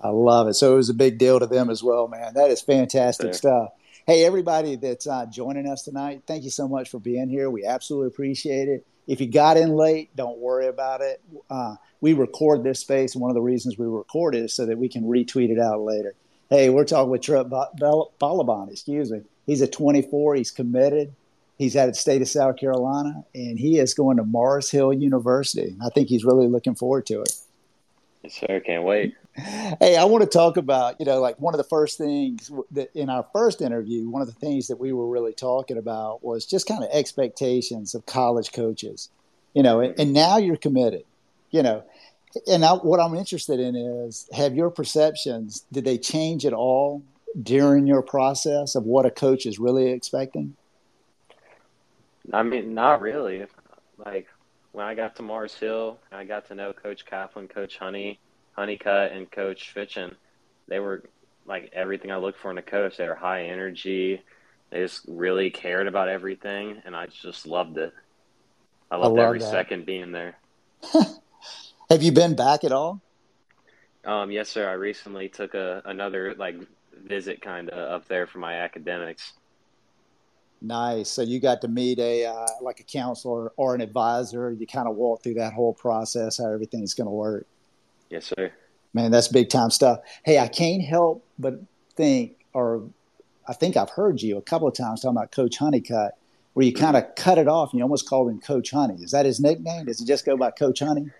I 0.00 0.08
love 0.08 0.48
it. 0.48 0.54
So 0.54 0.74
it 0.74 0.76
was 0.76 0.90
a 0.90 0.94
big 0.94 1.18
deal 1.18 1.38
to 1.40 1.46
them 1.46 1.70
as 1.70 1.82
well, 1.82 2.08
man. 2.08 2.34
That 2.34 2.50
is 2.50 2.60
fantastic 2.60 3.28
yes, 3.28 3.38
stuff. 3.38 3.70
Hey, 4.08 4.24
everybody 4.24 4.76
that's 4.76 5.06
uh, 5.06 5.26
joining 5.26 5.66
us 5.66 5.82
tonight, 5.82 6.22
thank 6.26 6.42
you 6.42 6.48
so 6.48 6.66
much 6.66 6.88
for 6.88 6.98
being 6.98 7.28
here. 7.28 7.50
We 7.50 7.66
absolutely 7.66 8.06
appreciate 8.06 8.66
it. 8.66 8.86
If 9.06 9.20
you 9.20 9.26
got 9.30 9.58
in 9.58 9.76
late, 9.76 10.16
don't 10.16 10.38
worry 10.38 10.66
about 10.66 11.02
it. 11.02 11.20
Uh, 11.50 11.74
we 12.00 12.14
record 12.14 12.64
this 12.64 12.80
space, 12.80 13.14
and 13.14 13.20
one 13.20 13.30
of 13.30 13.34
the 13.34 13.42
reasons 13.42 13.76
we 13.76 13.84
record 13.84 14.34
it 14.34 14.44
is 14.44 14.54
so 14.54 14.64
that 14.64 14.78
we 14.78 14.88
can 14.88 15.04
retweet 15.04 15.50
it 15.50 15.58
out 15.58 15.82
later. 15.82 16.14
Hey, 16.48 16.70
we're 16.70 16.86
talking 16.86 17.10
with 17.10 17.20
Tripp 17.20 17.48
Bollibon, 17.48 18.70
excuse 18.70 19.12
me. 19.12 19.20
He's 19.44 19.60
a 19.60 19.68
24. 19.68 20.36
He's 20.36 20.52
committed. 20.52 21.14
He's 21.58 21.76
at 21.76 21.88
the 21.88 21.94
state 21.94 22.22
of 22.22 22.28
South 22.28 22.56
Carolina, 22.56 23.26
and 23.34 23.58
he 23.58 23.78
is 23.78 23.92
going 23.92 24.16
to 24.16 24.24
Mars 24.24 24.70
Hill 24.70 24.94
University. 24.94 25.76
I 25.84 25.90
think 25.90 26.08
he's 26.08 26.24
really 26.24 26.48
looking 26.48 26.76
forward 26.76 27.04
to 27.08 27.20
it. 27.20 27.34
Yes, 28.22 28.40
sir. 28.40 28.58
Can't 28.64 28.84
wait. 28.84 29.16
Hey, 29.38 29.96
I 29.96 30.04
want 30.04 30.24
to 30.24 30.28
talk 30.28 30.56
about, 30.56 30.96
you 30.98 31.06
know, 31.06 31.20
like 31.20 31.38
one 31.38 31.54
of 31.54 31.58
the 31.58 31.64
first 31.64 31.96
things 31.96 32.50
that 32.72 32.90
in 32.96 33.08
our 33.08 33.24
first 33.32 33.62
interview, 33.62 34.08
one 34.08 34.20
of 34.20 34.26
the 34.26 34.34
things 34.34 34.66
that 34.66 34.80
we 34.80 34.92
were 34.92 35.08
really 35.08 35.32
talking 35.32 35.78
about 35.78 36.24
was 36.24 36.44
just 36.44 36.66
kind 36.66 36.82
of 36.82 36.90
expectations 36.92 37.94
of 37.94 38.04
college 38.04 38.50
coaches, 38.52 39.10
you 39.54 39.62
know, 39.62 39.80
and, 39.80 39.98
and 40.00 40.12
now 40.12 40.38
you're 40.38 40.56
committed, 40.56 41.04
you 41.52 41.62
know. 41.62 41.84
And 42.48 42.64
I, 42.64 42.72
what 42.72 42.98
I'm 42.98 43.14
interested 43.14 43.60
in 43.60 43.76
is 43.76 44.28
have 44.32 44.56
your 44.56 44.70
perceptions, 44.70 45.64
did 45.70 45.84
they 45.84 45.98
change 45.98 46.44
at 46.44 46.52
all 46.52 47.04
during 47.40 47.86
your 47.86 48.02
process 48.02 48.74
of 48.74 48.84
what 48.84 49.06
a 49.06 49.10
coach 49.10 49.46
is 49.46 49.60
really 49.60 49.92
expecting? 49.92 50.56
I 52.32 52.42
mean, 52.42 52.74
not 52.74 53.00
really. 53.00 53.46
Like 54.04 54.26
when 54.72 54.84
I 54.84 54.96
got 54.96 55.14
to 55.16 55.22
Mars 55.22 55.54
Hill, 55.54 56.00
I 56.10 56.24
got 56.24 56.48
to 56.48 56.56
know 56.56 56.72
Coach 56.72 57.06
Kaplan, 57.06 57.46
Coach 57.46 57.78
Honey, 57.78 58.18
Honeycutt, 58.58 59.12
and 59.12 59.30
Coach 59.30 59.72
Fitchen. 59.72 60.16
They 60.66 60.80
were 60.80 61.04
like 61.46 61.70
everything 61.72 62.10
I 62.10 62.16
looked 62.16 62.40
for 62.40 62.50
in 62.50 62.58
a 62.58 62.62
coach. 62.62 62.96
They 62.96 63.06
were 63.06 63.14
high 63.14 63.44
energy. 63.44 64.20
They 64.70 64.80
just 64.80 65.02
really 65.06 65.50
cared 65.50 65.86
about 65.86 66.08
everything, 66.08 66.82
and 66.84 66.96
I 66.96 67.06
just 67.06 67.46
loved 67.46 67.78
it. 67.78 67.94
I 68.90 68.96
loved 68.96 69.18
I 69.18 69.22
every 69.22 69.38
that. 69.38 69.50
second 69.50 69.86
being 69.86 70.10
there. 70.10 70.38
Have 71.90 72.02
you 72.02 72.10
been 72.10 72.34
back 72.34 72.64
at 72.64 72.72
all? 72.72 73.00
Um, 74.04 74.30
yes, 74.30 74.48
sir. 74.48 74.68
I 74.68 74.72
recently 74.72 75.28
took 75.28 75.54
a 75.54 75.82
another 75.84 76.34
like 76.34 76.56
visit 77.04 77.40
kind 77.40 77.70
of 77.70 77.78
up 77.78 78.08
there 78.08 78.26
for 78.26 78.38
my 78.38 78.54
academics. 78.54 79.34
Nice. 80.60 81.08
So 81.08 81.22
you 81.22 81.38
got 81.38 81.60
to 81.60 81.68
meet 81.68 82.00
a 82.00 82.26
uh, 82.26 82.46
like 82.60 82.80
a 82.80 82.84
counselor 82.84 83.52
or 83.56 83.76
an 83.76 83.80
advisor. 83.80 84.50
You 84.50 84.66
kind 84.66 84.88
of 84.88 84.96
walk 84.96 85.22
through 85.22 85.34
that 85.34 85.52
whole 85.52 85.74
process, 85.74 86.38
how 86.38 86.52
everything's 86.52 86.94
going 86.94 87.06
to 87.06 87.12
work. 87.12 87.46
Yes, 88.10 88.26
sir. 88.26 88.52
Man, 88.94 89.10
that's 89.10 89.28
big 89.28 89.50
time 89.50 89.70
stuff. 89.70 90.00
Hey, 90.24 90.38
I 90.38 90.48
can't 90.48 90.82
help 90.82 91.24
but 91.38 91.60
think, 91.94 92.36
or 92.54 92.82
I 93.46 93.52
think 93.52 93.76
I've 93.76 93.90
heard 93.90 94.22
you 94.22 94.36
a 94.36 94.42
couple 94.42 94.66
of 94.66 94.74
times 94.74 95.02
talking 95.02 95.16
about 95.16 95.32
Coach 95.32 95.58
Honeycutt, 95.58 96.16
where 96.54 96.66
you 96.66 96.72
kind 96.72 96.96
of 96.96 97.14
cut 97.14 97.38
it 97.38 97.48
off 97.48 97.72
and 97.72 97.78
you 97.78 97.84
almost 97.84 98.08
called 98.08 98.30
him 98.30 98.40
Coach 98.40 98.70
Honey. 98.70 99.02
Is 99.02 99.10
that 99.12 99.26
his 99.26 99.40
nickname? 99.40 99.86
Does 99.86 100.00
it 100.00 100.06
just 100.06 100.24
go 100.24 100.36
by 100.36 100.50
Coach 100.50 100.80
Honey? 100.80 101.10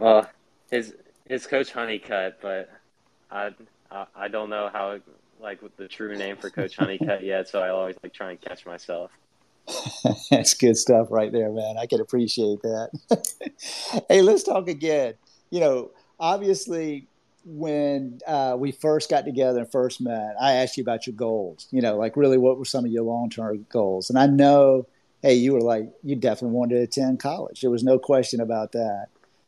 Uh, 0.00 0.24
his 0.70 0.94
his 1.28 1.46
Coach 1.46 1.70
Honeycutt, 1.70 2.38
but 2.40 2.70
I 3.30 3.50
I, 3.90 4.06
I 4.16 4.28
don't 4.28 4.50
know 4.50 4.70
how 4.72 4.98
like 5.40 5.60
the 5.76 5.88
true 5.88 6.16
name 6.16 6.36
for 6.36 6.50
Coach 6.50 6.76
Honeycutt 6.76 7.22
yet, 7.24 7.48
so 7.48 7.60
I 7.60 7.68
always 7.68 7.96
like 8.02 8.12
try 8.12 8.30
and 8.30 8.40
catch 8.40 8.64
myself. 8.64 9.10
That's 10.30 10.54
good 10.54 10.76
stuff 10.76 11.08
right 11.10 11.30
there, 11.30 11.50
man. 11.50 11.76
I 11.78 11.86
can 11.86 12.00
appreciate 12.00 12.62
that. 12.62 14.04
hey, 14.08 14.22
let's 14.22 14.42
talk 14.42 14.68
again. 14.68 15.14
You 15.50 15.60
know, 15.60 15.90
obviously, 16.18 17.06
when 17.44 18.20
uh, 18.26 18.56
we 18.58 18.72
first 18.72 19.10
got 19.10 19.24
together 19.24 19.60
and 19.60 19.70
first 19.70 20.00
met, 20.00 20.36
I 20.40 20.54
asked 20.54 20.76
you 20.76 20.82
about 20.82 21.06
your 21.06 21.16
goals. 21.16 21.66
You 21.70 21.82
know, 21.82 21.96
like 21.96 22.16
really, 22.16 22.38
what 22.38 22.58
were 22.58 22.64
some 22.64 22.84
of 22.84 22.90
your 22.90 23.04
long 23.04 23.30
term 23.30 23.66
goals? 23.68 24.10
And 24.10 24.18
I 24.18 24.26
know, 24.26 24.86
hey, 25.22 25.34
you 25.34 25.52
were 25.52 25.60
like, 25.60 25.90
you 26.02 26.16
definitely 26.16 26.56
wanted 26.56 26.76
to 26.76 26.82
attend 26.82 27.20
college. 27.20 27.60
There 27.60 27.70
was 27.70 27.84
no 27.84 27.98
question 27.98 28.40
about 28.40 28.72
that. 28.72 29.06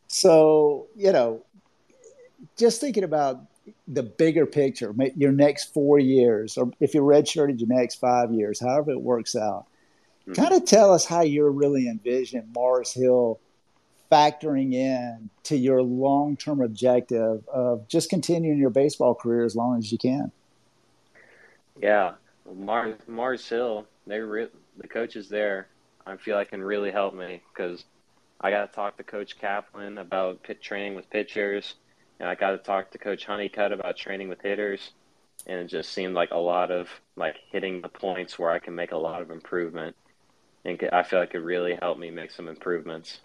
So, 0.08 0.86
you 0.96 1.12
know, 1.12 1.42
just 2.56 2.80
thinking 2.80 3.04
about 3.04 3.40
the 3.88 4.02
bigger 4.02 4.46
picture, 4.46 4.94
your 5.16 5.32
next 5.32 5.72
four 5.72 5.98
years, 5.98 6.56
or 6.56 6.70
if 6.80 6.94
you're 6.94 7.04
redshirted, 7.04 7.58
your 7.58 7.68
next 7.68 7.96
five 7.96 8.32
years, 8.32 8.60
however 8.60 8.90
it 8.92 9.00
works 9.00 9.34
out, 9.34 9.66
mm-hmm. 10.22 10.34
kind 10.34 10.52
of 10.52 10.64
tell 10.64 10.92
us 10.92 11.04
how 11.04 11.22
you're 11.22 11.50
really 11.50 11.88
envisioning 11.88 12.48
Mars 12.54 12.92
Hill 12.92 13.40
factoring 14.10 14.74
in 14.74 15.30
to 15.44 15.56
your 15.56 15.82
long 15.82 16.36
term 16.36 16.60
objective 16.60 17.46
of 17.48 17.88
just 17.88 18.10
continuing 18.10 18.58
your 18.58 18.70
baseball 18.70 19.14
career 19.14 19.44
as 19.44 19.56
long 19.56 19.78
as 19.78 19.90
you 19.90 19.98
can. 19.98 20.30
Yeah, 21.80 22.14
Mars 22.54 22.94
Mars 23.06 23.48
Hill, 23.48 23.86
they 24.06 24.20
re- 24.20 24.48
the 24.76 24.88
coaches 24.88 25.28
there, 25.28 25.68
I 26.06 26.16
feel 26.16 26.36
like 26.36 26.50
can 26.50 26.62
really 26.62 26.90
help 26.90 27.14
me 27.14 27.42
because 27.52 27.84
I 28.40 28.50
got 28.50 28.70
to 28.70 28.74
talk 28.74 28.96
to 28.98 29.02
Coach 29.02 29.38
Kaplan 29.38 29.98
about 29.98 30.42
pit 30.42 30.62
training 30.62 30.94
with 30.94 31.08
pitchers 31.10 31.74
and 32.20 32.28
I 32.28 32.34
got 32.34 32.50
to 32.50 32.58
talk 32.58 32.90
to 32.90 32.98
Coach 32.98 33.24
Honeycutt 33.24 33.72
about 33.72 33.96
training 33.96 34.28
with 34.28 34.40
hitters, 34.40 34.92
and 35.46 35.60
it 35.60 35.66
just 35.66 35.92
seemed 35.92 36.14
like 36.14 36.30
a 36.30 36.38
lot 36.38 36.70
of 36.70 36.88
like 37.16 37.36
hitting 37.50 37.80
the 37.80 37.88
points 37.88 38.38
where 38.38 38.50
I 38.50 38.58
can 38.58 38.74
make 38.74 38.92
a 38.92 38.96
lot 38.96 39.22
of 39.22 39.30
improvement, 39.30 39.96
and 40.64 40.80
I 40.92 41.02
feel 41.02 41.18
like 41.18 41.34
it 41.34 41.40
really 41.40 41.74
helped 41.74 42.00
me 42.00 42.10
make 42.10 42.30
some 42.30 42.48
improvements. 42.48 43.20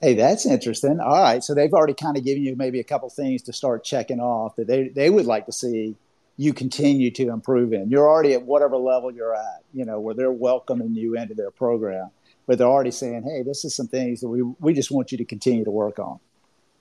Hey, 0.00 0.14
that's 0.14 0.44
interesting. 0.44 1.00
All 1.00 1.22
right, 1.22 1.42
so 1.42 1.54
they've 1.54 1.72
already 1.72 1.94
kind 1.94 2.16
of 2.16 2.24
given 2.24 2.42
you 2.42 2.54
maybe 2.54 2.80
a 2.80 2.84
couple 2.84 3.08
things 3.08 3.42
to 3.42 3.52
start 3.52 3.82
checking 3.82 4.20
off 4.20 4.56
that 4.56 4.66
they 4.66 4.88
they 4.88 5.10
would 5.10 5.26
like 5.26 5.46
to 5.46 5.52
see 5.52 5.96
you 6.36 6.52
continue 6.52 7.10
to 7.12 7.30
improve 7.30 7.72
in. 7.72 7.88
You're 7.88 8.06
already 8.06 8.34
at 8.34 8.42
whatever 8.42 8.76
level 8.76 9.10
you're 9.10 9.34
at, 9.34 9.62
you 9.72 9.86
know, 9.86 9.98
where 10.00 10.14
they're 10.14 10.30
welcoming 10.30 10.94
you 10.94 11.16
into 11.16 11.34
their 11.34 11.50
program, 11.50 12.10
but 12.46 12.58
they're 12.58 12.66
already 12.66 12.90
saying, 12.90 13.22
"Hey, 13.22 13.42
this 13.42 13.64
is 13.64 13.74
some 13.74 13.88
things 13.88 14.20
that 14.20 14.28
we 14.28 14.42
we 14.60 14.74
just 14.74 14.90
want 14.90 15.12
you 15.12 15.18
to 15.18 15.24
continue 15.24 15.64
to 15.64 15.70
work 15.70 15.98
on." 15.98 16.20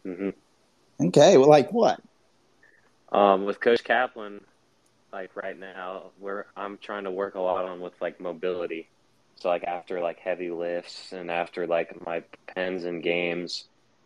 Mm-hmm. 0.05 1.07
Okay, 1.07 1.37
well, 1.37 1.49
like 1.49 1.71
what? 1.71 2.01
Um, 3.11 3.45
with 3.45 3.61
Coach 3.61 3.83
Kaplan, 3.83 4.41
like 5.13 5.33
right 5.37 5.57
now, 5.57 6.11
where 6.19 6.47
I'm 6.57 6.77
trying 6.77 7.05
to 7.05 7.11
work 7.11 7.35
a 7.35 7.39
lot 7.39 7.63
on 7.63 7.79
with 7.79 7.93
like 8.01 8.19
mobility. 8.19 8.89
So 9.37 9.49
like 9.49 9.63
after 9.63 9.99
like 10.01 10.19
heavy 10.19 10.49
lifts 10.49 11.11
and 11.11 11.29
after 11.29 11.67
like 11.67 12.05
my 12.05 12.23
pens 12.53 12.85
and 12.85 13.03
games, 13.03 13.65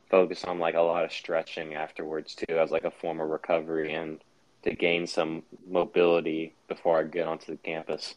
focus 0.09 0.43
on 0.43 0.59
like 0.59 0.75
a 0.75 0.81
lot 0.81 1.05
of 1.05 1.11
stretching 1.11 1.75
afterwards 1.75 2.35
too, 2.35 2.57
as 2.57 2.71
like 2.71 2.83
a 2.83 2.91
form 2.91 3.19
of 3.19 3.29
recovery 3.29 3.93
and 3.93 4.19
to 4.63 4.75
gain 4.75 5.07
some 5.07 5.43
mobility 5.67 6.53
before 6.67 6.99
I 6.99 7.03
get 7.03 7.27
onto 7.27 7.51
the 7.51 7.57
campus. 7.57 8.15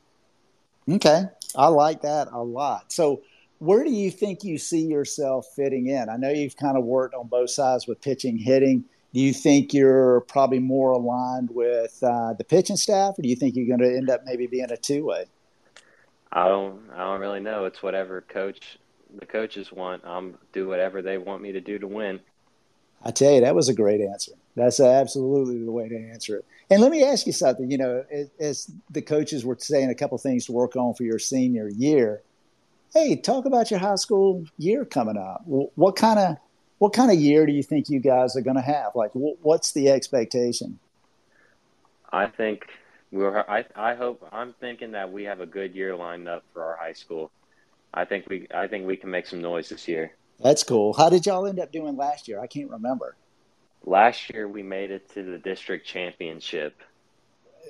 Okay, 0.91 1.25
I 1.55 1.69
like 1.69 2.03
that 2.03 2.29
a 2.33 2.43
lot. 2.43 2.93
So 2.93 3.23
where 3.59 3.85
do 3.85 3.91
you 3.91 4.11
think 4.11 4.43
you 4.43 4.59
see 4.59 4.85
yourself 4.85 5.47
fitting 5.55 5.87
in? 5.87 6.09
I 6.09 6.17
know 6.17 6.31
you've 6.31 6.57
kind 6.57 6.77
of 6.77 6.85
worked 6.85 7.15
on 7.15 7.29
both 7.29 7.51
sides 7.51 7.87
with 7.87 8.01
pitching, 8.01 8.37
hitting. 8.37 8.85
Do 9.15 9.21
you 9.21 9.33
think 9.33 9.73
you're 9.73 10.23
probably 10.23 10.59
more 10.59 10.91
aligned 10.91 11.51
with 11.53 11.97
uh, 12.03 12.33
the 12.33 12.45
pitching 12.45 12.77
staff, 12.77 13.19
or 13.19 13.23
do 13.23 13.29
you 13.29 13.37
think 13.37 13.55
you're 13.55 13.69
going 13.69 13.89
to 13.89 13.97
end 13.97 14.11
up 14.11 14.23
maybe 14.25 14.49
being 14.49 14.73
a 14.73 14.77
two 14.77 15.05
way? 15.05 15.27
I 16.33 16.49
don't. 16.49 16.81
I 16.95 16.99
don't 16.99 17.21
really 17.21 17.41
know. 17.41 17.67
It's 17.67 17.83
whatever 17.83 18.23
coach 18.23 18.79
the 19.19 19.27
coaches 19.27 19.71
want. 19.71 20.03
I'm 20.05 20.39
do 20.53 20.67
whatever 20.67 21.03
they 21.03 21.19
want 21.19 21.43
me 21.43 21.53
to 21.53 21.61
do 21.61 21.79
to 21.79 21.87
win. 21.87 22.21
I 23.05 23.11
tell 23.11 23.33
you, 23.33 23.41
that 23.43 23.55
was 23.55 23.69
a 23.69 23.75
great 23.75 24.01
answer. 24.01 24.33
That's 24.55 24.81
absolutely 24.81 25.63
the 25.65 25.73
way 25.73 25.89
to 25.89 25.97
answer 25.97 26.37
it. 26.37 26.45
And 26.71 26.81
let 26.81 26.91
me 26.91 27.05
ask 27.05 27.27
you 27.27 27.33
something. 27.33 27.71
You 27.71 27.79
know, 27.79 28.05
as, 28.11 28.31
as 28.41 28.71
the 28.91 29.03
coaches 29.03 29.45
were 29.45 29.57
saying 29.59 29.91
a 29.91 29.95
couple 29.95 30.17
things 30.19 30.47
to 30.47 30.53
work 30.53 30.77
on 30.77 30.95
for 30.95 31.03
your 31.03 31.19
senior 31.19 31.69
year, 31.69 32.23
hey, 32.95 33.17
talk 33.17 33.45
about 33.45 33.71
your 33.71 33.81
high 33.81 33.97
school 33.97 34.45
year 34.57 34.85
coming 34.85 35.19
up. 35.19 35.43
What 35.47 35.97
kind 35.97 36.19
of 36.19 36.37
what 36.79 36.93
kind 36.93 37.11
of 37.11 37.19
year 37.19 37.45
do 37.47 37.53
you 37.53 37.63
think 37.63 37.89
you 37.89 38.01
guys 38.01 38.37
are 38.37 38.41
going 38.41 38.57
to 38.57 38.63
have? 38.63 38.93
Like, 38.95 39.11
what's 39.13 39.73
the 39.73 39.91
expectation? 39.91 40.79
I 42.13 42.27
think 42.27 42.67
we're. 43.13 43.39
I 43.41 43.65
I 43.77 43.95
hope. 43.95 44.27
I'm 44.33 44.55
thinking 44.55 44.93
that 44.93 45.13
we 45.13 45.25
have 45.25 45.41
a 45.41 45.47
good 45.47 45.75
year 45.75 45.95
lined 45.95 46.29
up 46.29 46.45
for 46.53 46.65
our 46.65 46.77
high 46.77 46.95
school. 46.95 47.31
I 47.95 48.05
think 48.05 48.29
we. 48.29 48.49
I 48.53 48.67
think 48.67 48.87
we 48.87 48.97
can 48.97 49.11
make 49.11 49.27
some 49.27 49.41
noise 49.41 49.69
this 49.69 49.87
year. 49.87 50.13
That's 50.41 50.65
cool. 50.65 50.93
How 50.95 51.09
did 51.09 51.27
y'all 51.27 51.47
end 51.47 51.61
up 51.61 51.71
doing 51.71 51.97
last 51.97 52.27
year? 52.27 52.41
I 52.41 52.47
can't 52.49 52.71
remember. 52.71 53.15
Last 53.85 54.31
year 54.31 54.49
we 54.49 54.63
made 54.63 54.91
it 54.91 55.09
to 55.15 55.23
the 55.23 55.39
district 55.39 55.87
championship. 55.87 56.75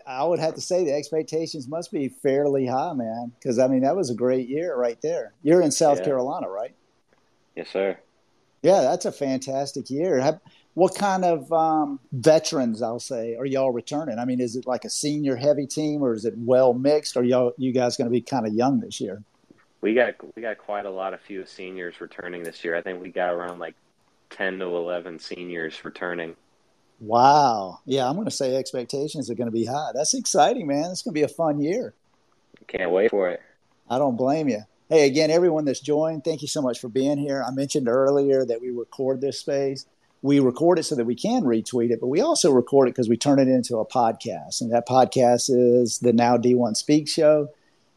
I 0.06 0.24
would 0.24 0.38
have 0.38 0.54
to 0.54 0.60
say 0.60 0.84
the 0.84 0.92
expectations 0.92 1.68
must 1.68 1.92
be 1.92 2.08
fairly 2.08 2.66
high, 2.66 2.92
man. 2.92 3.32
Because 3.38 3.58
I 3.58 3.68
mean, 3.68 3.82
that 3.82 3.96
was 3.96 4.10
a 4.10 4.14
great 4.14 4.48
year 4.48 4.76
right 4.76 5.00
there. 5.02 5.32
You're 5.42 5.62
in 5.62 5.70
South 5.70 5.98
yeah. 5.98 6.04
Carolina, 6.04 6.48
right? 6.48 6.74
Yes, 7.56 7.68
sir. 7.68 7.98
Yeah, 8.62 8.82
that's 8.82 9.04
a 9.04 9.12
fantastic 9.12 9.90
year. 9.90 10.40
What 10.74 10.94
kind 10.94 11.24
of 11.24 11.52
um, 11.52 12.00
veterans, 12.12 12.80
I'll 12.80 12.98
say, 12.98 13.36
are 13.36 13.44
y'all 13.44 13.72
returning? 13.72 14.18
I 14.18 14.24
mean, 14.24 14.40
is 14.40 14.56
it 14.56 14.66
like 14.66 14.84
a 14.84 14.90
senior 14.90 15.36
heavy 15.36 15.66
team, 15.66 16.02
or 16.02 16.14
is 16.14 16.24
it 16.24 16.34
well 16.36 16.72
mixed? 16.72 17.16
Are 17.16 17.24
y'all 17.24 17.52
you 17.58 17.72
guys 17.72 17.96
going 17.96 18.06
to 18.06 18.12
be 18.12 18.22
kind 18.22 18.46
of 18.46 18.54
young 18.54 18.80
this 18.80 19.00
year? 19.00 19.22
We 19.80 19.94
got 19.94 20.14
we 20.36 20.42
got 20.42 20.58
quite 20.58 20.86
a 20.86 20.90
lot 20.90 21.12
of 21.12 21.20
few 21.20 21.44
seniors 21.44 22.00
returning 22.00 22.42
this 22.42 22.64
year. 22.64 22.76
I 22.76 22.82
think 22.82 23.02
we 23.02 23.10
got 23.10 23.34
around 23.34 23.58
like 23.58 23.74
ten 24.30 24.58
to 24.60 24.64
eleven 24.64 25.18
seniors 25.18 25.84
returning. 25.84 26.36
Wow. 27.00 27.80
Yeah, 27.84 28.08
I'm 28.08 28.14
going 28.14 28.26
to 28.26 28.30
say 28.30 28.54
expectations 28.54 29.28
are 29.28 29.34
going 29.34 29.48
to 29.48 29.52
be 29.52 29.64
high. 29.64 29.90
That's 29.92 30.14
exciting, 30.14 30.68
man. 30.68 30.90
It's 30.92 31.02
going 31.02 31.12
to 31.12 31.18
be 31.18 31.24
a 31.24 31.28
fun 31.28 31.60
year. 31.60 31.94
Can't 32.68 32.92
wait 32.92 33.10
for 33.10 33.28
it. 33.28 33.40
I 33.90 33.98
don't 33.98 34.16
blame 34.16 34.48
you. 34.48 34.62
Hey, 34.88 35.06
again, 35.06 35.30
everyone 35.30 35.64
that's 35.64 35.80
joined, 35.80 36.22
thank 36.22 36.42
you 36.42 36.48
so 36.48 36.62
much 36.62 36.78
for 36.78 36.88
being 36.88 37.18
here. 37.18 37.42
I 37.44 37.50
mentioned 37.50 37.88
earlier 37.88 38.46
that 38.46 38.60
we 38.60 38.70
record 38.70 39.20
this 39.20 39.40
space. 39.40 39.86
We 40.22 40.38
record 40.38 40.78
it 40.78 40.84
so 40.84 40.94
that 40.94 41.04
we 41.04 41.16
can 41.16 41.42
retweet 41.42 41.90
it, 41.90 42.00
but 42.00 42.06
we 42.06 42.20
also 42.20 42.50
record 42.52 42.88
it 42.88 42.92
because 42.92 43.08
we 43.08 43.16
turn 43.16 43.40
it 43.40 43.48
into 43.48 43.78
a 43.78 43.86
podcast. 43.86 44.60
And 44.60 44.72
that 44.72 44.88
podcast 44.88 45.50
is 45.50 45.98
the 45.98 46.12
Now 46.12 46.36
D1 46.36 46.76
Speak 46.76 47.08
Show. 47.08 47.48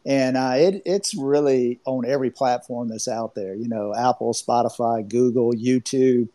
And 0.08 0.36
uh, 0.36 0.54
it, 0.56 0.82
it's 0.86 1.16
really 1.16 1.80
on 1.86 2.06
every 2.06 2.32
platform 2.32 2.90
that's 2.90 3.08
out 3.08 3.36
there, 3.36 3.56
you 3.56 3.68
know, 3.68 3.94
Apple, 3.96 4.34
Spotify, 4.34 5.08
Google, 5.08 5.54
YouTube 5.54 6.30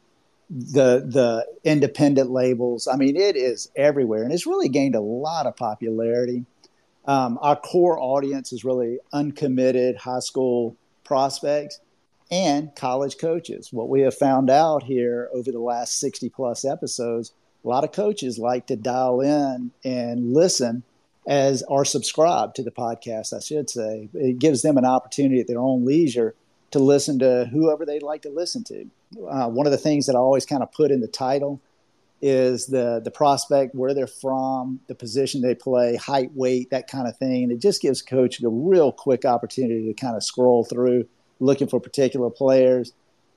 the 0.50 1.06
the 1.06 1.46
independent 1.62 2.30
labels. 2.30 2.88
I 2.88 2.96
mean, 2.96 3.16
it 3.16 3.36
is 3.36 3.70
everywhere, 3.76 4.24
and 4.24 4.32
it's 4.32 4.46
really 4.46 4.68
gained 4.68 4.96
a 4.96 5.00
lot 5.00 5.46
of 5.46 5.56
popularity. 5.56 6.44
Um, 7.04 7.38
our 7.40 7.56
core 7.56 7.98
audience 8.00 8.52
is 8.52 8.64
really 8.64 8.98
uncommitted 9.12 9.96
high 9.96 10.18
school 10.18 10.76
prospects 11.04 11.80
and 12.30 12.74
college 12.76 13.18
coaches. 13.18 13.72
What 13.72 13.88
we 13.88 14.02
have 14.02 14.16
found 14.16 14.50
out 14.50 14.84
here 14.84 15.28
over 15.32 15.50
the 15.50 15.58
last 15.58 15.98
60 15.98 16.28
plus 16.30 16.64
episodes, 16.64 17.32
a 17.64 17.68
lot 17.68 17.84
of 17.84 17.92
coaches 17.92 18.38
like 18.38 18.66
to 18.68 18.76
dial 18.76 19.20
in 19.20 19.72
and 19.84 20.32
listen 20.32 20.84
as 21.26 21.62
are 21.64 21.84
subscribed 21.84 22.56
to 22.56 22.62
the 22.62 22.70
podcast, 22.70 23.32
I 23.32 23.40
should 23.40 23.68
say. 23.68 24.08
It 24.14 24.38
gives 24.38 24.62
them 24.62 24.76
an 24.78 24.84
opportunity 24.84 25.40
at 25.40 25.46
their 25.46 25.60
own 25.60 25.84
leisure 25.84 26.34
to 26.70 26.78
listen 26.78 27.18
to 27.18 27.48
whoever 27.52 27.84
they'd 27.84 28.02
like 28.02 28.22
to 28.22 28.30
listen 28.30 28.64
to. 28.64 28.90
Uh, 29.28 29.48
one 29.48 29.66
of 29.66 29.72
the 29.72 29.78
things 29.78 30.06
that 30.06 30.14
I 30.14 30.18
always 30.18 30.46
kind 30.46 30.62
of 30.62 30.72
put 30.72 30.90
in 30.90 31.00
the 31.00 31.08
title 31.08 31.60
is 32.22 32.66
the 32.66 33.00
the 33.02 33.10
prospect, 33.10 33.74
where 33.74 33.94
they're 33.94 34.06
from, 34.06 34.80
the 34.88 34.94
position 34.94 35.40
they 35.40 35.54
play, 35.54 35.96
height, 35.96 36.30
weight, 36.34 36.70
that 36.70 36.86
kind 36.86 37.08
of 37.08 37.16
thing. 37.16 37.44
And 37.44 37.52
it 37.52 37.60
just 37.60 37.82
gives 37.82 38.02
coach 38.02 38.42
a 38.42 38.48
real 38.48 38.92
quick 38.92 39.24
opportunity 39.24 39.86
to 39.86 39.94
kind 39.94 40.16
of 40.16 40.22
scroll 40.22 40.64
through 40.64 41.08
looking 41.40 41.66
for 41.66 41.80
particular 41.80 42.30
players. 42.30 42.92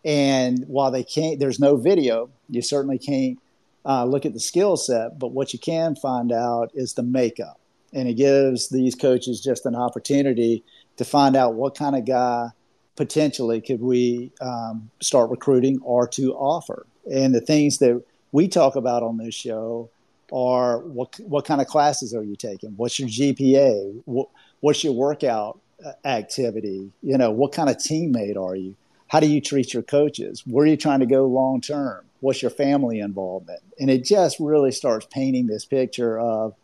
And 0.05 0.65
while 0.67 0.91
they 0.91 1.03
can't, 1.03 1.39
there's 1.39 1.59
no 1.59 1.77
video, 1.77 2.29
you 2.49 2.61
certainly 2.61 2.99
can't 2.99 3.39
uh, 3.85 4.05
look 4.05 4.25
at 4.25 4.33
the 4.33 4.39
skill 4.39 4.77
set. 4.77 5.17
But 5.17 5.31
what 5.31 5.53
you 5.53 5.59
can 5.59 5.95
find 5.95 6.31
out 6.31 6.71
is 6.73 6.93
the 6.93 7.03
makeup. 7.03 7.59
And 7.93 8.07
it 8.07 8.15
gives 8.15 8.69
these 8.69 8.95
coaches 8.95 9.41
just 9.41 9.65
an 9.65 9.75
opportunity 9.75 10.63
to 10.97 11.05
find 11.05 11.35
out 11.35 11.55
what 11.55 11.75
kind 11.75 11.95
of 11.95 12.05
guy 12.05 12.49
potentially 12.95 13.61
could 13.61 13.81
we 13.81 14.31
um, 14.41 14.89
start 14.99 15.29
recruiting 15.29 15.79
or 15.83 16.07
to 16.09 16.33
offer. 16.33 16.85
And 17.11 17.33
the 17.33 17.41
things 17.41 17.79
that 17.79 18.03
we 18.31 18.47
talk 18.47 18.75
about 18.75 19.03
on 19.03 19.17
this 19.17 19.35
show 19.35 19.89
are 20.31 20.79
what 20.79 21.19
what 21.19 21.45
kind 21.45 21.61
of 21.61 21.67
classes 21.67 22.13
are 22.13 22.23
you 22.23 22.35
taking? 22.35 22.71
What's 22.71 22.99
your 22.99 23.09
GPA? 23.09 24.01
What, 24.05 24.29
what's 24.61 24.83
your 24.83 24.93
workout 24.93 25.59
activity? 26.05 26.91
You 27.01 27.17
know, 27.17 27.31
what 27.31 27.51
kind 27.51 27.69
of 27.69 27.77
teammate 27.77 28.37
are 28.37 28.55
you? 28.55 28.75
How 29.07 29.19
do 29.19 29.27
you 29.27 29.41
treat 29.41 29.73
your 29.73 29.83
coaches? 29.83 30.43
Where 30.45 30.63
are 30.63 30.67
you 30.67 30.77
trying 30.77 31.01
to 31.01 31.05
go 31.05 31.25
long 31.25 31.61
term? 31.61 32.05
What's 32.19 32.41
your 32.41 32.51
family 32.51 32.99
involvement? 32.99 33.59
And 33.79 33.89
it 33.89 34.03
just 34.03 34.39
really 34.39 34.71
starts 34.71 35.05
painting 35.11 35.47
this 35.47 35.65
picture 35.65 36.19
of 36.19 36.55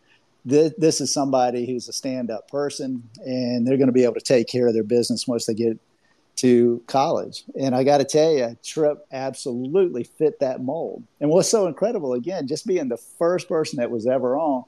this, 0.44 1.00
is 1.00 1.12
somebody 1.12 1.66
who's 1.66 1.86
a 1.88 1.92
stand-up 1.92 2.48
person, 2.48 3.08
and 3.24 3.66
they're 3.66 3.76
going 3.76 3.88
to 3.88 3.92
be 3.92 4.04
able 4.04 4.14
to 4.14 4.20
take 4.20 4.48
care 4.48 4.66
of 4.66 4.74
their 4.74 4.82
business 4.82 5.28
once 5.28 5.44
they 5.44 5.54
get 5.54 5.78
to 6.36 6.82
college. 6.86 7.44
And 7.60 7.74
I 7.74 7.84
got 7.84 7.98
to 7.98 8.04
tell 8.04 8.32
you, 8.32 8.56
Tripp 8.64 9.04
absolutely 9.12 10.04
fit 10.04 10.40
that 10.40 10.62
mold. 10.62 11.02
And 11.20 11.28
what's 11.28 11.50
so 11.50 11.66
incredible, 11.66 12.14
again, 12.14 12.46
just 12.46 12.66
being 12.66 12.88
the 12.88 12.96
first 12.96 13.48
person 13.48 13.76
that 13.80 13.90
was 13.90 14.06
ever 14.06 14.38
on, 14.38 14.64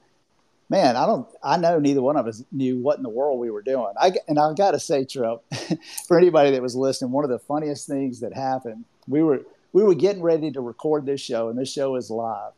man, 0.69 0.95
I 0.95 1.05
don't, 1.05 1.27
I 1.43 1.57
know 1.57 1.79
neither 1.79 2.01
one 2.01 2.17
of 2.17 2.27
us 2.27 2.43
knew 2.51 2.79
what 2.79 2.97
in 2.97 3.03
the 3.03 3.09
world 3.09 3.39
we 3.39 3.51
were 3.51 3.61
doing. 3.61 3.93
I, 3.99 4.13
and 4.27 4.39
I've 4.39 4.57
got 4.57 4.71
to 4.71 4.79
say, 4.79 5.05
Tripp, 5.05 5.41
for 6.07 6.17
anybody 6.17 6.51
that 6.51 6.61
was 6.61 6.75
listening, 6.75 7.11
one 7.11 7.23
of 7.23 7.29
the 7.29 7.39
funniest 7.39 7.87
things 7.87 8.19
that 8.21 8.33
happened, 8.33 8.85
we 9.07 9.21
were, 9.23 9.41
we 9.73 9.83
were 9.83 9.95
getting 9.95 10.21
ready 10.21 10.51
to 10.51 10.61
record 10.61 11.05
this 11.05 11.21
show, 11.21 11.49
and 11.49 11.57
this 11.57 11.71
show 11.71 11.95
is 11.95 12.09
live. 12.09 12.53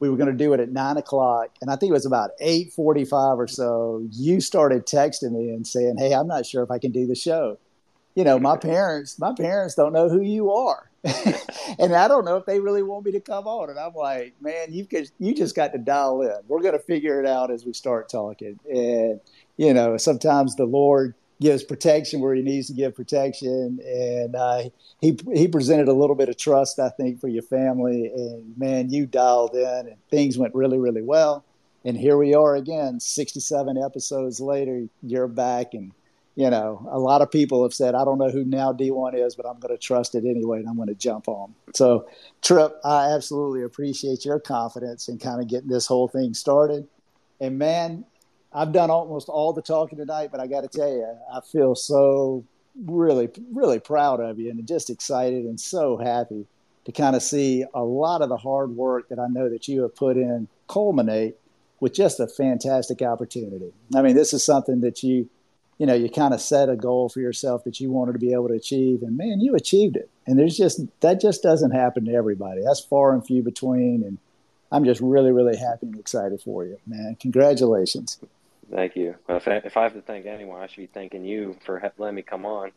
We 0.00 0.08
were 0.08 0.16
going 0.16 0.30
to 0.30 0.36
do 0.36 0.52
it 0.52 0.60
at 0.60 0.70
nine 0.70 0.96
o'clock, 0.96 1.50
and 1.60 1.70
I 1.70 1.76
think 1.76 1.90
it 1.90 1.94
was 1.94 2.06
about 2.06 2.30
eight 2.38 2.72
forty-five 2.72 3.38
or 3.38 3.48
so. 3.48 4.06
You 4.12 4.40
started 4.40 4.86
texting 4.86 5.32
me 5.32 5.48
and 5.50 5.66
saying, 5.66 5.96
"Hey, 5.98 6.14
I'm 6.14 6.28
not 6.28 6.46
sure 6.46 6.62
if 6.62 6.70
I 6.70 6.78
can 6.78 6.92
do 6.92 7.04
the 7.06 7.16
show." 7.16 7.58
You 8.14 8.24
know, 8.24 8.38
my 8.38 8.56
parents, 8.56 9.18
my 9.18 9.32
parents 9.32 9.74
don't 9.74 9.92
know 9.92 10.08
who 10.08 10.20
you 10.20 10.50
are, 10.50 10.90
and 11.78 11.94
I 11.94 12.08
don't 12.08 12.24
know 12.24 12.36
if 12.36 12.46
they 12.46 12.58
really 12.58 12.82
want 12.82 13.04
me 13.06 13.12
to 13.12 13.20
come 13.20 13.46
on. 13.46 13.70
And 13.70 13.78
I'm 13.78 13.94
like, 13.94 14.34
"Man, 14.40 14.72
you 14.72 14.86
you 15.18 15.34
just 15.34 15.54
got 15.54 15.72
to 15.72 15.78
dial 15.78 16.22
in. 16.22 16.36
We're 16.48 16.62
going 16.62 16.72
to 16.72 16.80
figure 16.80 17.20
it 17.20 17.26
out 17.26 17.50
as 17.50 17.64
we 17.64 17.72
start 17.72 18.08
talking." 18.08 18.58
And 18.68 19.20
you 19.56 19.72
know, 19.72 19.96
sometimes 19.96 20.56
the 20.56 20.64
Lord 20.64 21.14
gives 21.40 21.62
protection 21.62 22.20
where 22.20 22.34
he 22.34 22.42
needs 22.42 22.66
to 22.68 22.72
give 22.72 22.94
protection. 22.94 23.78
And 23.84 24.34
uh, 24.34 24.62
he 25.00 25.18
he 25.32 25.48
presented 25.48 25.88
a 25.88 25.92
little 25.92 26.16
bit 26.16 26.28
of 26.28 26.36
trust, 26.36 26.78
I 26.78 26.90
think, 26.90 27.20
for 27.20 27.28
your 27.28 27.42
family. 27.42 28.10
And 28.14 28.56
man, 28.58 28.90
you 28.90 29.06
dialed 29.06 29.54
in, 29.54 29.88
and 29.88 29.96
things 30.10 30.38
went 30.38 30.54
really, 30.54 30.78
really 30.78 31.02
well. 31.02 31.44
And 31.84 31.96
here 31.96 32.16
we 32.18 32.34
are 32.34 32.56
again, 32.56 33.00
67 33.00 33.78
episodes 33.78 34.40
later. 34.40 34.86
You're 35.02 35.28
back, 35.28 35.74
and 35.74 35.92
you 36.38 36.48
know, 36.48 36.86
a 36.92 37.00
lot 37.00 37.20
of 37.20 37.32
people 37.32 37.64
have 37.64 37.74
said, 37.74 37.96
I 37.96 38.04
don't 38.04 38.16
know 38.16 38.30
who 38.30 38.44
now 38.44 38.72
D1 38.72 39.12
is, 39.16 39.34
but 39.34 39.44
I'm 39.44 39.58
going 39.58 39.74
to 39.74 39.76
trust 39.76 40.14
it 40.14 40.24
anyway, 40.24 40.60
and 40.60 40.68
I'm 40.68 40.76
going 40.76 40.86
to 40.86 40.94
jump 40.94 41.26
on. 41.26 41.52
So, 41.74 42.08
Tripp, 42.42 42.78
I 42.84 43.12
absolutely 43.12 43.64
appreciate 43.64 44.24
your 44.24 44.38
confidence 44.38 45.08
in 45.08 45.18
kind 45.18 45.42
of 45.42 45.48
getting 45.48 45.68
this 45.68 45.88
whole 45.88 46.06
thing 46.06 46.34
started. 46.34 46.86
And 47.40 47.58
man, 47.58 48.04
I've 48.52 48.70
done 48.70 48.88
almost 48.88 49.28
all 49.28 49.52
the 49.52 49.62
talking 49.62 49.98
tonight, 49.98 50.28
but 50.30 50.38
I 50.38 50.46
got 50.46 50.60
to 50.60 50.68
tell 50.68 50.88
you, 50.88 51.12
I 51.34 51.40
feel 51.40 51.74
so 51.74 52.44
really, 52.86 53.30
really 53.52 53.80
proud 53.80 54.20
of 54.20 54.38
you 54.38 54.48
and 54.50 54.64
just 54.64 54.90
excited 54.90 55.44
and 55.44 55.58
so 55.58 55.96
happy 55.96 56.46
to 56.84 56.92
kind 56.92 57.16
of 57.16 57.22
see 57.24 57.64
a 57.74 57.82
lot 57.82 58.22
of 58.22 58.28
the 58.28 58.36
hard 58.36 58.76
work 58.76 59.08
that 59.08 59.18
I 59.18 59.26
know 59.26 59.50
that 59.50 59.66
you 59.66 59.82
have 59.82 59.96
put 59.96 60.16
in 60.16 60.46
culminate 60.68 61.34
with 61.80 61.94
just 61.94 62.20
a 62.20 62.28
fantastic 62.28 63.02
opportunity. 63.02 63.72
I 63.92 64.02
mean, 64.02 64.14
this 64.14 64.32
is 64.32 64.44
something 64.44 64.82
that 64.82 65.02
you, 65.02 65.28
you 65.78 65.86
know, 65.86 65.94
you 65.94 66.10
kind 66.10 66.34
of 66.34 66.40
set 66.40 66.68
a 66.68 66.76
goal 66.76 67.08
for 67.08 67.20
yourself 67.20 67.64
that 67.64 67.80
you 67.80 67.90
wanted 67.90 68.12
to 68.12 68.18
be 68.18 68.32
able 68.32 68.48
to 68.48 68.54
achieve, 68.54 69.02
and 69.02 69.16
man, 69.16 69.40
you 69.40 69.54
achieved 69.54 69.96
it. 69.96 70.10
And 70.26 70.38
there's 70.38 70.56
just 70.56 70.80
that 71.00 71.20
just 71.20 71.42
doesn't 71.42 71.70
happen 71.70 72.04
to 72.06 72.12
everybody. 72.12 72.62
That's 72.62 72.80
far 72.80 73.14
and 73.14 73.24
few 73.24 73.42
between, 73.42 74.02
and 74.02 74.18
I'm 74.70 74.84
just 74.84 75.00
really, 75.00 75.30
really 75.30 75.56
happy 75.56 75.86
and 75.86 75.98
excited 75.98 76.40
for 76.42 76.64
you, 76.64 76.78
man. 76.86 77.16
Congratulations. 77.20 78.18
Thank 78.70 78.96
you. 78.96 79.14
Well, 79.26 79.38
if 79.38 79.48
I, 79.48 79.52
if 79.64 79.76
I 79.76 79.84
have 79.84 79.94
to 79.94 80.02
thank 80.02 80.26
anyone, 80.26 80.60
I 80.60 80.66
should 80.66 80.82
be 80.82 80.86
thanking 80.86 81.24
you 81.24 81.56
for 81.64 81.80
letting 81.96 82.16
me 82.16 82.22
come 82.22 82.44
on. 82.44 82.72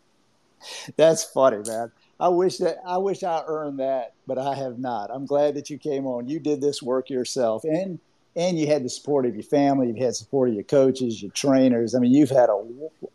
That's 0.96 1.24
funny, 1.24 1.58
man. 1.68 1.92
I 2.20 2.30
wish 2.30 2.58
that 2.58 2.78
I 2.86 2.98
wish 2.98 3.24
I 3.24 3.42
earned 3.48 3.80
that, 3.80 4.14
but 4.28 4.38
I 4.38 4.54
have 4.54 4.78
not. 4.78 5.10
I'm 5.12 5.26
glad 5.26 5.56
that 5.56 5.72
you 5.72 5.80
came 5.80 6.06
on. 6.06 6.28
You 6.28 6.40
did 6.40 6.62
this 6.62 6.82
work 6.82 7.10
yourself, 7.10 7.64
and 7.64 8.00
and 8.36 8.58
you 8.58 8.68
had 8.68 8.84
the 8.84 8.90
support 8.90 9.26
of 9.26 9.36
your 9.36 9.44
family. 9.44 9.88
You've 9.88 9.98
had 9.98 10.16
support 10.16 10.50
of 10.50 10.56
your 10.56 10.64
coaches, 10.64 11.22
your 11.22 11.32
trainers. 11.32 11.96
I 11.96 12.00
mean, 12.00 12.14
you've 12.14 12.30
had 12.30 12.50
a 12.50 12.64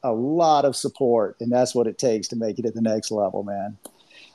a 0.03 0.13
lot 0.13 0.65
of 0.65 0.77
support, 0.77 1.37
and 1.41 1.51
that's 1.51 1.75
what 1.75 1.87
it 1.87 1.99
takes 1.99 2.29
to 2.29 2.37
make 2.37 2.59
it 2.59 2.67
at 2.67 2.75
the 2.75 2.83
next 2.83 3.11
level, 3.11 3.43
man. 3.43 3.79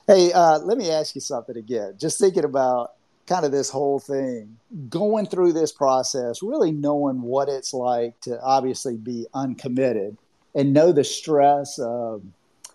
Hey, 0.08 0.32
uh, 0.34 0.60
let 0.60 0.78
me 0.78 0.90
ask 0.90 1.16
you 1.16 1.22
something 1.22 1.56
again. 1.56 1.96
Just 1.98 2.20
thinking 2.20 2.44
about 2.44 2.94
kind 3.28 3.46
of 3.46 3.52
this 3.52 3.70
whole 3.70 4.00
thing, 4.00 4.58
going 4.90 5.26
through 5.26 5.54
this 5.54 5.72
process, 5.72 6.42
really 6.42 6.72
knowing 6.72 7.22
what 7.22 7.48
it's 7.48 7.74
like 7.74 8.20
to 8.22 8.42
obviously 8.42 8.98
be 8.98 9.28
uncommitted 9.34 10.18
and 10.54 10.74
know 10.74 10.92
the 10.92 11.04
stress 11.04 11.80
of, 11.80 12.24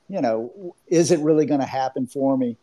you 0.09 0.21
know, 0.21 0.75
is 0.87 1.11
it 1.11 1.21
really 1.21 1.45
going 1.45 1.61
to 1.61 1.67
happen 1.67 2.07
for 2.07 2.39
me? 2.39 2.57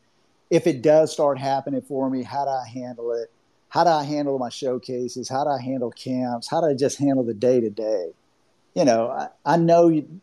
If 0.50 0.66
it 0.66 0.82
does 0.82 1.12
start 1.12 1.38
happening 1.38 1.82
for 1.82 2.10
me, 2.10 2.24
how 2.24 2.46
do 2.46 2.52
I 2.52 2.68
handle 2.68 3.12
it? 3.12 3.32
How 3.74 3.84
do 3.84 3.90
I 3.90 4.04
handle 4.04 4.38
my 4.38 4.50
showcases? 4.50 5.28
How 5.28 5.44
do 5.44 5.50
I 5.50 5.62
handle 5.62 5.90
camps? 5.90 6.48
How 6.48 6.62
do 6.62 6.68
I 6.68 6.76
just 6.76 7.00
handle 7.00 7.24
the 7.24 7.34
day 7.34 7.60
to 7.60 7.72
day? 7.72 8.12
You 8.76 8.86
know, 8.86 9.10
I, 9.10 9.30
I 9.46 9.58
know 9.58 9.88
you, 9.88 10.22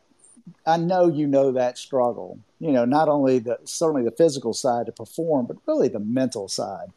I 0.66 0.76
know 0.76 1.08
you 1.08 1.26
know 1.26 1.52
that 1.52 1.76
struggle. 1.76 2.38
You 2.60 2.70
know, 2.70 2.84
not 2.84 3.08
only 3.08 3.38
the 3.40 3.58
certainly 3.64 4.04
the 4.04 4.12
physical 4.12 4.52
side 4.52 4.86
to 4.86 4.92
perform, 4.92 5.46
but 5.46 5.56
really 5.66 5.88
the 5.88 5.98
mental 5.98 6.46
side 6.48 6.92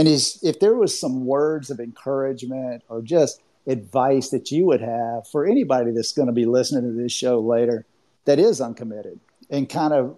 and 0.00 0.08
is 0.08 0.38
if 0.42 0.60
there 0.60 0.74
was 0.74 0.98
some 0.98 1.26
words 1.26 1.70
of 1.70 1.78
encouragement 1.78 2.82
or 2.88 3.02
just 3.02 3.42
advice 3.66 4.30
that 4.30 4.50
you 4.50 4.64
would 4.64 4.80
have 4.80 5.28
for 5.28 5.46
anybody 5.46 5.90
that's 5.90 6.12
going 6.12 6.26
to 6.26 6.32
be 6.32 6.46
listening 6.46 6.82
to 6.82 7.02
this 7.02 7.12
show 7.12 7.38
later 7.38 7.84
that 8.24 8.38
is 8.38 8.62
uncommitted 8.62 9.20
and 9.50 9.68
kind 9.68 9.92
of 9.92 10.16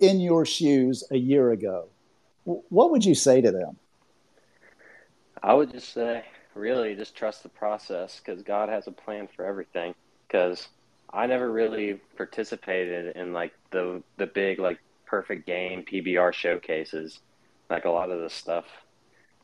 in 0.00 0.18
your 0.18 0.44
shoes 0.44 1.04
a 1.12 1.16
year 1.16 1.52
ago, 1.52 1.86
what 2.44 2.90
would 2.90 3.04
you 3.04 3.14
say 3.14 3.40
to 3.40 3.52
them? 3.52 3.76
I 5.42 5.54
would 5.54 5.72
just 5.72 5.92
say, 5.92 6.24
really, 6.54 6.94
just 6.94 7.16
trust 7.16 7.42
the 7.42 7.48
process 7.48 8.20
because 8.20 8.42
God 8.42 8.68
has 8.68 8.86
a 8.86 8.92
plan 8.92 9.28
for 9.34 9.44
everything. 9.44 9.94
Because 10.26 10.68
I 11.12 11.26
never 11.26 11.50
really 11.50 12.00
participated 12.16 13.16
in 13.16 13.32
like 13.32 13.52
the 13.70 14.02
the 14.16 14.26
big 14.26 14.58
like 14.58 14.78
perfect 15.06 15.46
game 15.46 15.84
PBR 15.84 16.32
showcases, 16.32 17.18
like 17.68 17.84
a 17.84 17.90
lot 17.90 18.10
of 18.10 18.20
the 18.20 18.30
stuff 18.30 18.66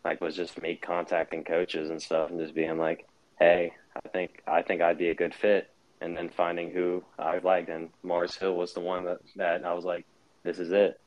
like 0.04 0.20
was 0.20 0.36
just 0.36 0.62
me 0.62 0.76
contacting 0.76 1.42
coaches 1.42 1.90
and 1.90 2.00
stuff 2.00 2.30
and 2.30 2.38
just 2.38 2.54
being 2.54 2.78
like, 2.78 3.06
hey, 3.40 3.72
I 3.96 4.08
think 4.08 4.42
I 4.46 4.62
think 4.62 4.80
I'd 4.80 4.98
be 4.98 5.10
a 5.10 5.14
good 5.14 5.34
fit, 5.34 5.70
and 6.00 6.16
then 6.16 6.28
finding 6.28 6.70
who 6.70 7.04
I 7.18 7.38
liked, 7.38 7.68
and 7.68 7.90
Mars 8.02 8.36
Hill 8.36 8.56
was 8.56 8.72
the 8.72 8.80
one 8.80 9.04
that 9.06 9.18
that 9.36 9.64
I 9.64 9.72
was 9.72 9.84
like, 9.84 10.06
this 10.44 10.58
is 10.58 10.70
it. 10.70 11.00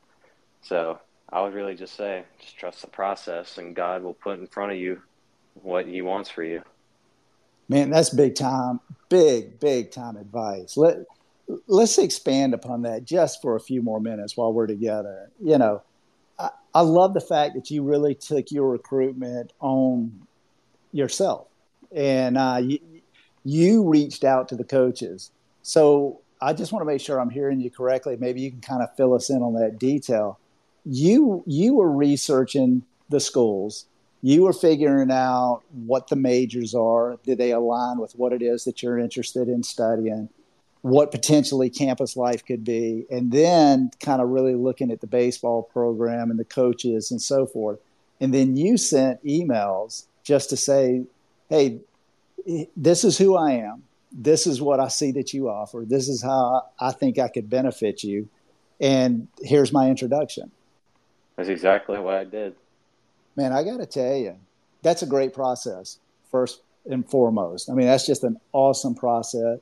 So 0.62 0.98
I 1.32 1.42
would 1.42 1.54
really 1.54 1.74
just 1.74 1.96
say, 1.96 2.24
just 2.40 2.58
trust 2.58 2.80
the 2.82 2.88
process, 2.88 3.58
and 3.58 3.74
God 3.74 4.02
will 4.02 4.14
put 4.14 4.38
in 4.38 4.46
front 4.46 4.72
of 4.72 4.78
you 4.78 5.00
what 5.62 5.86
He 5.86 6.02
wants 6.02 6.28
for 6.28 6.42
you. 6.42 6.62
Man, 7.68 7.90
that's 7.90 8.10
big 8.10 8.34
time, 8.34 8.80
big 9.08 9.60
big 9.60 9.92
time 9.92 10.16
advice. 10.16 10.76
Let 10.76 10.98
let's 11.66 11.98
expand 11.98 12.54
upon 12.54 12.82
that 12.82 13.04
just 13.04 13.42
for 13.42 13.56
a 13.56 13.60
few 13.60 13.82
more 13.82 14.00
minutes 14.00 14.36
while 14.36 14.52
we're 14.52 14.66
together. 14.66 15.30
You 15.42 15.58
know, 15.58 15.82
I 16.74 16.82
love 16.82 17.14
the 17.14 17.20
fact 17.20 17.54
that 17.54 17.70
you 17.70 17.82
really 17.82 18.14
took 18.14 18.50
your 18.50 18.70
recruitment 18.70 19.52
on 19.60 20.26
yourself 20.92 21.48
and 21.92 22.38
uh, 22.38 22.60
you, 22.62 22.78
you 23.44 23.88
reached 23.88 24.24
out 24.24 24.48
to 24.48 24.56
the 24.56 24.64
coaches. 24.64 25.32
So 25.62 26.20
I 26.40 26.52
just 26.52 26.72
want 26.72 26.82
to 26.82 26.86
make 26.86 27.00
sure 27.00 27.20
I'm 27.20 27.30
hearing 27.30 27.60
you 27.60 27.70
correctly. 27.70 28.16
Maybe 28.18 28.40
you 28.40 28.50
can 28.50 28.60
kind 28.60 28.82
of 28.82 28.94
fill 28.96 29.14
us 29.14 29.30
in 29.30 29.42
on 29.42 29.54
that 29.54 29.78
detail. 29.78 30.38
You 30.84 31.44
you 31.46 31.74
were 31.74 31.90
researching 31.90 32.82
the 33.08 33.20
schools. 33.20 33.86
You 34.22 34.42
were 34.42 34.52
figuring 34.52 35.10
out 35.10 35.62
what 35.72 36.08
the 36.08 36.16
majors 36.16 36.74
are. 36.74 37.18
Did 37.24 37.38
they 37.38 37.52
align 37.52 37.98
with 37.98 38.12
what 38.12 38.32
it 38.32 38.42
is 38.42 38.64
that 38.64 38.82
you're 38.82 38.98
interested 38.98 39.48
in 39.48 39.62
studying? 39.62 40.28
what 40.82 41.10
potentially 41.10 41.68
campus 41.68 42.16
life 42.16 42.44
could 42.44 42.64
be, 42.64 43.06
and 43.10 43.30
then 43.30 43.90
kind 44.00 44.22
of 44.22 44.28
really 44.28 44.54
looking 44.54 44.90
at 44.90 45.00
the 45.00 45.06
baseball 45.06 45.62
program 45.62 46.30
and 46.30 46.38
the 46.38 46.44
coaches 46.44 47.10
and 47.10 47.20
so 47.20 47.46
forth. 47.46 47.78
And 48.20 48.32
then 48.32 48.56
you 48.56 48.76
sent 48.76 49.24
emails 49.24 50.04
just 50.24 50.50
to 50.50 50.56
say, 50.56 51.04
hey, 51.48 51.80
this 52.76 53.04
is 53.04 53.18
who 53.18 53.36
I 53.36 53.52
am. 53.52 53.82
This 54.12 54.46
is 54.46 54.60
what 54.60 54.80
I 54.80 54.88
see 54.88 55.12
that 55.12 55.32
you 55.32 55.48
offer. 55.48 55.84
This 55.86 56.08
is 56.08 56.22
how 56.22 56.66
I 56.78 56.92
think 56.92 57.18
I 57.18 57.28
could 57.28 57.50
benefit 57.50 58.02
you. 58.02 58.28
And 58.80 59.28
here's 59.42 59.72
my 59.72 59.90
introduction. 59.90 60.50
That's 61.40 61.48
exactly 61.48 61.98
what 61.98 62.14
I 62.14 62.24
did. 62.24 62.54
Man, 63.36 63.52
I 63.52 63.62
got 63.64 63.78
to 63.78 63.86
tell 63.86 64.16
you, 64.16 64.36
that's 64.82 65.02
a 65.02 65.06
great 65.06 65.32
process, 65.32 65.98
first 66.30 66.60
and 66.88 67.08
foremost. 67.08 67.70
I 67.70 67.74
mean, 67.74 67.86
that's 67.86 68.06
just 68.06 68.24
an 68.24 68.38
awesome 68.52 68.94
process 68.94 69.58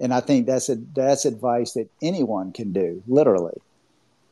and 0.00 0.12
I 0.12 0.20
think 0.20 0.46
that's 0.46 0.68
a, 0.68 0.76
that's 0.94 1.24
advice 1.24 1.72
that 1.72 1.88
anyone 2.02 2.52
can 2.52 2.72
do, 2.72 3.02
literally. 3.06 3.58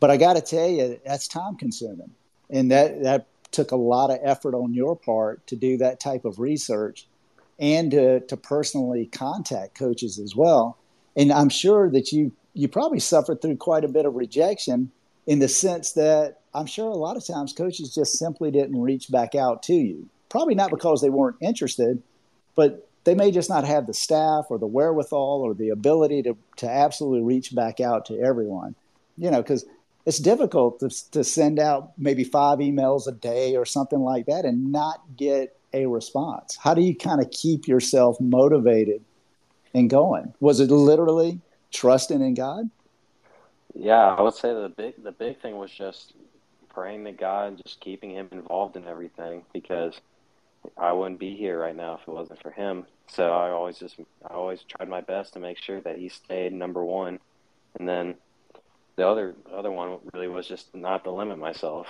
But 0.00 0.10
I 0.10 0.16
got 0.16 0.34
to 0.34 0.42
tell 0.42 0.68
you, 0.68 1.00
that's 1.04 1.26
time 1.26 1.56
consuming, 1.56 2.10
and 2.50 2.70
that 2.70 3.02
that 3.02 3.26
took 3.50 3.70
a 3.70 3.76
lot 3.76 4.10
of 4.10 4.18
effort 4.22 4.54
on 4.54 4.74
your 4.74 4.96
part 4.96 5.46
to 5.46 5.56
do 5.56 5.78
that 5.78 6.00
type 6.00 6.24
of 6.24 6.38
research, 6.38 7.06
and 7.58 7.90
to 7.92 8.20
to 8.20 8.36
personally 8.36 9.06
contact 9.06 9.74
coaches 9.74 10.18
as 10.18 10.36
well. 10.36 10.76
And 11.16 11.32
I'm 11.32 11.48
sure 11.48 11.90
that 11.90 12.12
you 12.12 12.32
you 12.52 12.68
probably 12.68 13.00
suffered 13.00 13.40
through 13.40 13.56
quite 13.56 13.84
a 13.84 13.88
bit 13.88 14.04
of 14.04 14.14
rejection 14.14 14.90
in 15.26 15.38
the 15.38 15.48
sense 15.48 15.92
that 15.92 16.40
I'm 16.54 16.66
sure 16.66 16.88
a 16.88 16.94
lot 16.94 17.16
of 17.16 17.26
times 17.26 17.52
coaches 17.52 17.94
just 17.94 18.18
simply 18.18 18.50
didn't 18.50 18.80
reach 18.80 19.10
back 19.10 19.34
out 19.34 19.62
to 19.64 19.74
you. 19.74 20.08
Probably 20.28 20.54
not 20.54 20.70
because 20.70 21.00
they 21.00 21.10
weren't 21.10 21.36
interested, 21.40 22.02
but 22.54 22.88
they 23.04 23.14
may 23.14 23.30
just 23.30 23.50
not 23.50 23.64
have 23.64 23.86
the 23.86 23.94
staff 23.94 24.46
or 24.50 24.58
the 24.58 24.66
wherewithal 24.66 25.42
or 25.42 25.54
the 25.54 25.68
ability 25.68 26.22
to, 26.22 26.36
to 26.56 26.68
absolutely 26.68 27.22
reach 27.22 27.54
back 27.54 27.80
out 27.80 28.06
to 28.06 28.18
everyone. 28.18 28.74
You 29.16 29.30
know, 29.30 29.42
because 29.42 29.64
it's 30.06 30.18
difficult 30.18 30.80
to, 30.80 30.90
to 31.12 31.24
send 31.24 31.58
out 31.58 31.92
maybe 31.98 32.24
five 32.24 32.58
emails 32.58 33.06
a 33.06 33.12
day 33.12 33.56
or 33.56 33.64
something 33.64 34.00
like 34.00 34.26
that 34.26 34.44
and 34.44 34.72
not 34.72 35.02
get 35.16 35.56
a 35.72 35.86
response. 35.86 36.58
How 36.60 36.74
do 36.74 36.82
you 36.82 36.94
kind 36.94 37.20
of 37.20 37.30
keep 37.30 37.66
yourself 37.66 38.20
motivated 38.20 39.02
and 39.74 39.90
going? 39.90 40.34
Was 40.40 40.60
it 40.60 40.70
literally 40.70 41.40
trusting 41.72 42.20
in 42.20 42.34
God? 42.34 42.70
Yeah, 43.74 44.14
I 44.14 44.22
would 44.22 44.34
say 44.34 44.54
the 44.54 44.68
big 44.68 45.02
the 45.02 45.10
big 45.10 45.40
thing 45.40 45.56
was 45.56 45.70
just 45.70 46.14
praying 46.74 47.04
to 47.04 47.12
God 47.12 47.48
and 47.48 47.62
just 47.64 47.80
keeping 47.80 48.10
Him 48.10 48.28
involved 48.32 48.76
in 48.76 48.86
everything 48.86 49.42
because 49.52 49.94
I 50.76 50.92
wouldn't 50.92 51.20
be 51.20 51.36
here 51.36 51.58
right 51.58 51.76
now 51.76 51.94
if 51.94 52.08
it 52.08 52.10
wasn't 52.10 52.42
for 52.42 52.50
Him. 52.50 52.86
So 53.08 53.30
I 53.30 53.50
always 53.50 53.78
just 53.78 53.96
I 54.28 54.34
always 54.34 54.60
tried 54.62 54.88
my 54.88 55.00
best 55.00 55.34
to 55.34 55.40
make 55.40 55.58
sure 55.58 55.80
that 55.82 55.98
He 55.98 56.08
stayed 56.08 56.52
number 56.52 56.84
one, 56.84 57.18
and 57.78 57.88
then 57.88 58.14
the 58.96 59.06
other 59.06 59.34
other 59.52 59.70
one 59.70 59.98
really 60.12 60.28
was 60.28 60.46
just 60.46 60.74
not 60.74 61.04
to 61.04 61.10
limit 61.10 61.38
myself. 61.38 61.86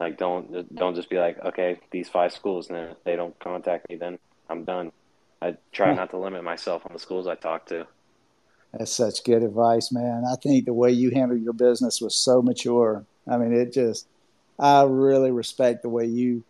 Like 0.00 0.18
don't 0.18 0.74
don't 0.74 0.94
just 0.94 1.10
be 1.10 1.18
like 1.18 1.38
okay 1.44 1.78
these 1.90 2.08
five 2.08 2.32
schools 2.32 2.68
and 2.68 2.78
if 2.78 3.04
they 3.04 3.16
don't 3.16 3.38
contact 3.38 3.88
me 3.88 3.96
then 3.96 4.18
I'm 4.48 4.64
done. 4.64 4.92
I 5.40 5.56
try 5.72 5.94
not 5.94 6.10
to 6.10 6.18
limit 6.18 6.42
myself 6.42 6.82
on 6.86 6.92
the 6.92 6.98
schools 6.98 7.26
I 7.26 7.34
talk 7.34 7.66
to. 7.66 7.86
That's 8.72 8.92
such 8.92 9.22
good 9.24 9.42
advice, 9.42 9.92
man. 9.92 10.24
I 10.24 10.36
think 10.36 10.64
the 10.64 10.72
way 10.72 10.90
you 10.90 11.10
handled 11.10 11.42
your 11.42 11.52
business 11.52 12.00
was 12.00 12.16
so 12.16 12.42
mature. 12.42 13.04
I 13.28 13.36
mean, 13.36 13.52
it 13.52 13.72
just, 13.72 14.08
I 14.58 14.84
really 14.84 15.30
respect 15.30 15.82
the 15.82 15.88
way 15.88 16.06
you, 16.06 16.44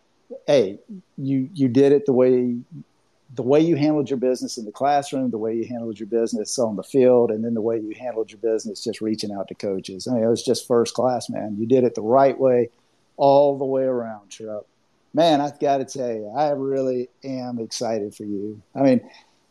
hey, 0.47 0.79
you 1.17 1.49
you 1.53 1.67
did 1.67 1.91
it 1.91 2.05
the 2.05 2.13
way, 2.13 2.57
the 3.33 3.41
way 3.41 3.59
you 3.59 3.75
handled 3.75 4.09
your 4.09 4.17
business 4.17 4.57
in 4.57 4.65
the 4.65 4.71
classroom, 4.71 5.31
the 5.31 5.37
way 5.37 5.55
you 5.55 5.67
handled 5.67 5.99
your 5.99 6.07
business 6.07 6.57
on 6.59 6.75
the 6.75 6.83
field, 6.83 7.31
and 7.31 7.43
then 7.43 7.53
the 7.53 7.61
way 7.61 7.77
you 7.77 7.93
handled 7.99 8.31
your 8.31 8.39
business 8.39 8.83
just 8.83 9.01
reaching 9.01 9.31
out 9.31 9.47
to 9.47 9.55
coaches. 9.55 10.07
I 10.07 10.13
mean, 10.13 10.23
it 10.23 10.27
was 10.27 10.43
just 10.43 10.67
first 10.67 10.93
class, 10.93 11.29
man. 11.29 11.57
You 11.59 11.65
did 11.65 11.83
it 11.83 11.95
the 11.95 12.01
right 12.01 12.39
way, 12.39 12.69
all 13.17 13.57
the 13.57 13.65
way 13.65 13.83
around, 13.83 14.29
Tripp. 14.29 14.67
Man, 15.13 15.39
I've 15.39 15.59
got 15.59 15.77
to 15.77 15.85
tell 15.85 16.11
you, 16.11 16.27
I 16.35 16.49
really 16.49 17.09
am 17.23 17.57
excited 17.59 18.13
for 18.13 18.25
you. 18.25 18.61
I 18.75 18.81
mean, 18.81 19.01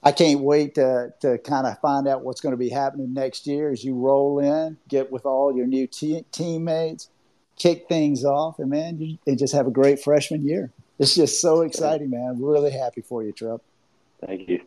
I 0.02 0.12
can't 0.12 0.40
wait 0.40 0.74
to, 0.74 1.14
to 1.22 1.38
kind 1.38 1.66
of 1.66 1.78
find 1.80 2.06
out 2.06 2.22
what's 2.22 2.42
going 2.42 2.52
to 2.52 2.58
be 2.58 2.68
happening 2.68 3.14
next 3.14 3.46
year 3.46 3.70
as 3.70 3.82
you 3.82 3.94
roll 3.94 4.38
in, 4.38 4.76
get 4.88 5.10
with 5.10 5.24
all 5.24 5.56
your 5.56 5.66
new 5.66 5.86
te- 5.86 6.26
teammates, 6.30 7.08
kick 7.56 7.86
things 7.88 8.24
off, 8.24 8.58
and 8.58 8.70
man, 8.70 8.98
you, 8.98 9.18
and 9.26 9.38
just 9.38 9.54
have 9.54 9.66
a 9.66 9.70
great 9.70 10.02
freshman 10.02 10.46
year. 10.46 10.72
It's 10.98 11.14
just 11.14 11.40
so 11.40 11.62
exciting, 11.62 12.10
man. 12.10 12.38
We're 12.38 12.52
really 12.52 12.70
happy 12.70 13.00
for 13.00 13.22
you, 13.22 13.32
Tripp. 13.32 13.62
Thank 14.24 14.48
you. 14.48 14.60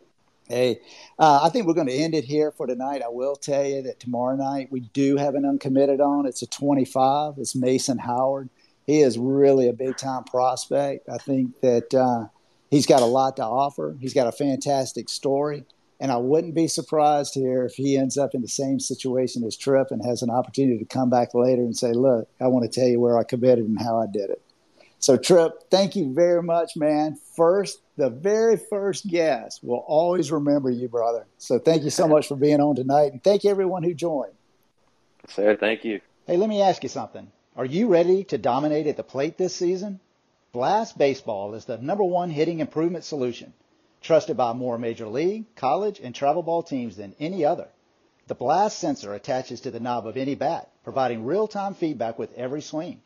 Hey, 0.48 0.80
uh, 1.18 1.40
I 1.42 1.50
think 1.50 1.66
we're 1.66 1.74
going 1.74 1.88
to 1.88 1.92
end 1.92 2.14
it 2.14 2.24
here 2.24 2.50
for 2.50 2.66
tonight. 2.66 3.02
I 3.02 3.08
will 3.08 3.36
tell 3.36 3.64
you 3.64 3.82
that 3.82 4.00
tomorrow 4.00 4.34
night 4.34 4.72
we 4.72 4.80
do 4.80 5.16
have 5.16 5.34
an 5.34 5.44
uncommitted 5.44 6.00
on. 6.00 6.26
It's 6.26 6.40
a 6.40 6.46
25. 6.46 7.34
It's 7.36 7.54
Mason 7.54 7.98
Howard. 7.98 8.48
He 8.86 9.00
is 9.00 9.18
really 9.18 9.68
a 9.68 9.74
big 9.74 9.98
time 9.98 10.24
prospect. 10.24 11.08
I 11.10 11.18
think 11.18 11.60
that 11.60 11.92
uh, 11.92 12.28
he's 12.70 12.86
got 12.86 13.02
a 13.02 13.06
lot 13.06 13.36
to 13.36 13.44
offer. 13.44 13.94
He's 14.00 14.14
got 14.14 14.26
a 14.26 14.32
fantastic 14.32 15.10
story. 15.10 15.64
And 16.00 16.12
I 16.12 16.16
wouldn't 16.16 16.54
be 16.54 16.68
surprised 16.68 17.34
here 17.34 17.64
if 17.64 17.74
he 17.74 17.96
ends 17.96 18.16
up 18.16 18.34
in 18.34 18.40
the 18.40 18.48
same 18.48 18.78
situation 18.78 19.42
as 19.44 19.56
Tripp 19.56 19.90
and 19.90 20.04
has 20.04 20.22
an 20.22 20.30
opportunity 20.30 20.78
to 20.78 20.84
come 20.84 21.10
back 21.10 21.34
later 21.34 21.62
and 21.62 21.76
say, 21.76 21.92
Look, 21.92 22.28
I 22.40 22.46
want 22.46 22.70
to 22.70 22.80
tell 22.80 22.88
you 22.88 23.00
where 23.00 23.18
I 23.18 23.24
committed 23.24 23.64
and 23.64 23.80
how 23.80 24.00
I 24.00 24.06
did 24.06 24.30
it. 24.30 24.40
So, 25.00 25.16
Tripp, 25.16 25.70
thank 25.70 25.96
you 25.96 26.12
very 26.12 26.42
much, 26.42 26.76
man. 26.76 27.16
First, 27.36 27.80
the 27.96 28.10
very 28.10 28.56
first 28.56 29.06
guest 29.08 29.62
will 29.62 29.84
always 29.86 30.30
remember 30.32 30.70
you, 30.70 30.88
brother. 30.88 31.26
So, 31.38 31.58
thank 31.58 31.82
you 31.82 31.90
so 31.90 32.06
much 32.08 32.28
for 32.28 32.36
being 32.36 32.60
on 32.60 32.76
tonight. 32.76 33.12
And 33.12 33.22
thank 33.22 33.44
you, 33.44 33.50
everyone 33.50 33.82
who 33.82 33.94
joined. 33.94 34.32
Sir, 35.28 35.56
thank 35.56 35.84
you. 35.84 36.00
Hey, 36.26 36.36
let 36.36 36.48
me 36.48 36.62
ask 36.62 36.82
you 36.82 36.88
something. 36.88 37.30
Are 37.56 37.64
you 37.64 37.88
ready 37.88 38.22
to 38.24 38.38
dominate 38.38 38.86
at 38.86 38.96
the 38.96 39.02
plate 39.02 39.36
this 39.36 39.54
season? 39.54 39.98
Blast 40.52 40.96
Baseball 40.96 41.54
is 41.54 41.64
the 41.64 41.78
number 41.78 42.04
one 42.04 42.30
hitting 42.30 42.60
improvement 42.60 43.04
solution, 43.04 43.52
trusted 44.00 44.36
by 44.36 44.52
more 44.52 44.78
major 44.78 45.06
league, 45.06 45.44
college, 45.56 46.00
and 46.00 46.14
travel 46.14 46.42
ball 46.42 46.62
teams 46.62 46.96
than 46.96 47.14
any 47.18 47.44
other. 47.44 47.68
The 48.26 48.34
Blast 48.34 48.78
sensor 48.78 49.14
attaches 49.14 49.62
to 49.62 49.70
the 49.70 49.80
knob 49.80 50.06
of 50.06 50.16
any 50.16 50.34
bat, 50.34 50.70
providing 50.84 51.24
real-time 51.24 51.74
feedback 51.74 52.18
with 52.18 52.34
every 52.34 52.60
swing. 52.60 53.00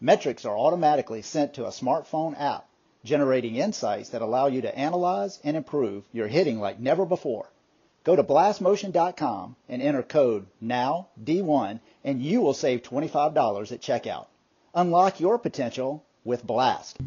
Metrics 0.00 0.44
are 0.44 0.56
automatically 0.56 1.22
sent 1.22 1.54
to 1.54 1.64
a 1.64 1.70
smartphone 1.70 2.38
app, 2.38 2.68
generating 3.02 3.56
insights 3.56 4.10
that 4.10 4.20
allow 4.20 4.46
you 4.46 4.60
to 4.60 4.78
analyze 4.78 5.40
and 5.42 5.56
improve 5.56 6.04
your 6.12 6.28
hitting 6.28 6.60
like 6.60 6.78
never 6.78 7.06
before. 7.06 7.48
Go 8.04 8.14
to 8.14 8.22
blastmotion.com 8.22 9.56
and 9.68 9.82
enter 9.82 10.02
code 10.02 10.46
NOW-D1 10.60 11.80
and 12.04 12.22
you 12.22 12.40
will 12.40 12.54
save 12.54 12.82
$25 12.82 13.72
at 13.72 13.80
checkout. 13.80 14.26
Unlock 14.74 15.18
your 15.18 15.38
potential 15.38 16.04
with 16.24 16.46
Blast. 16.46 16.98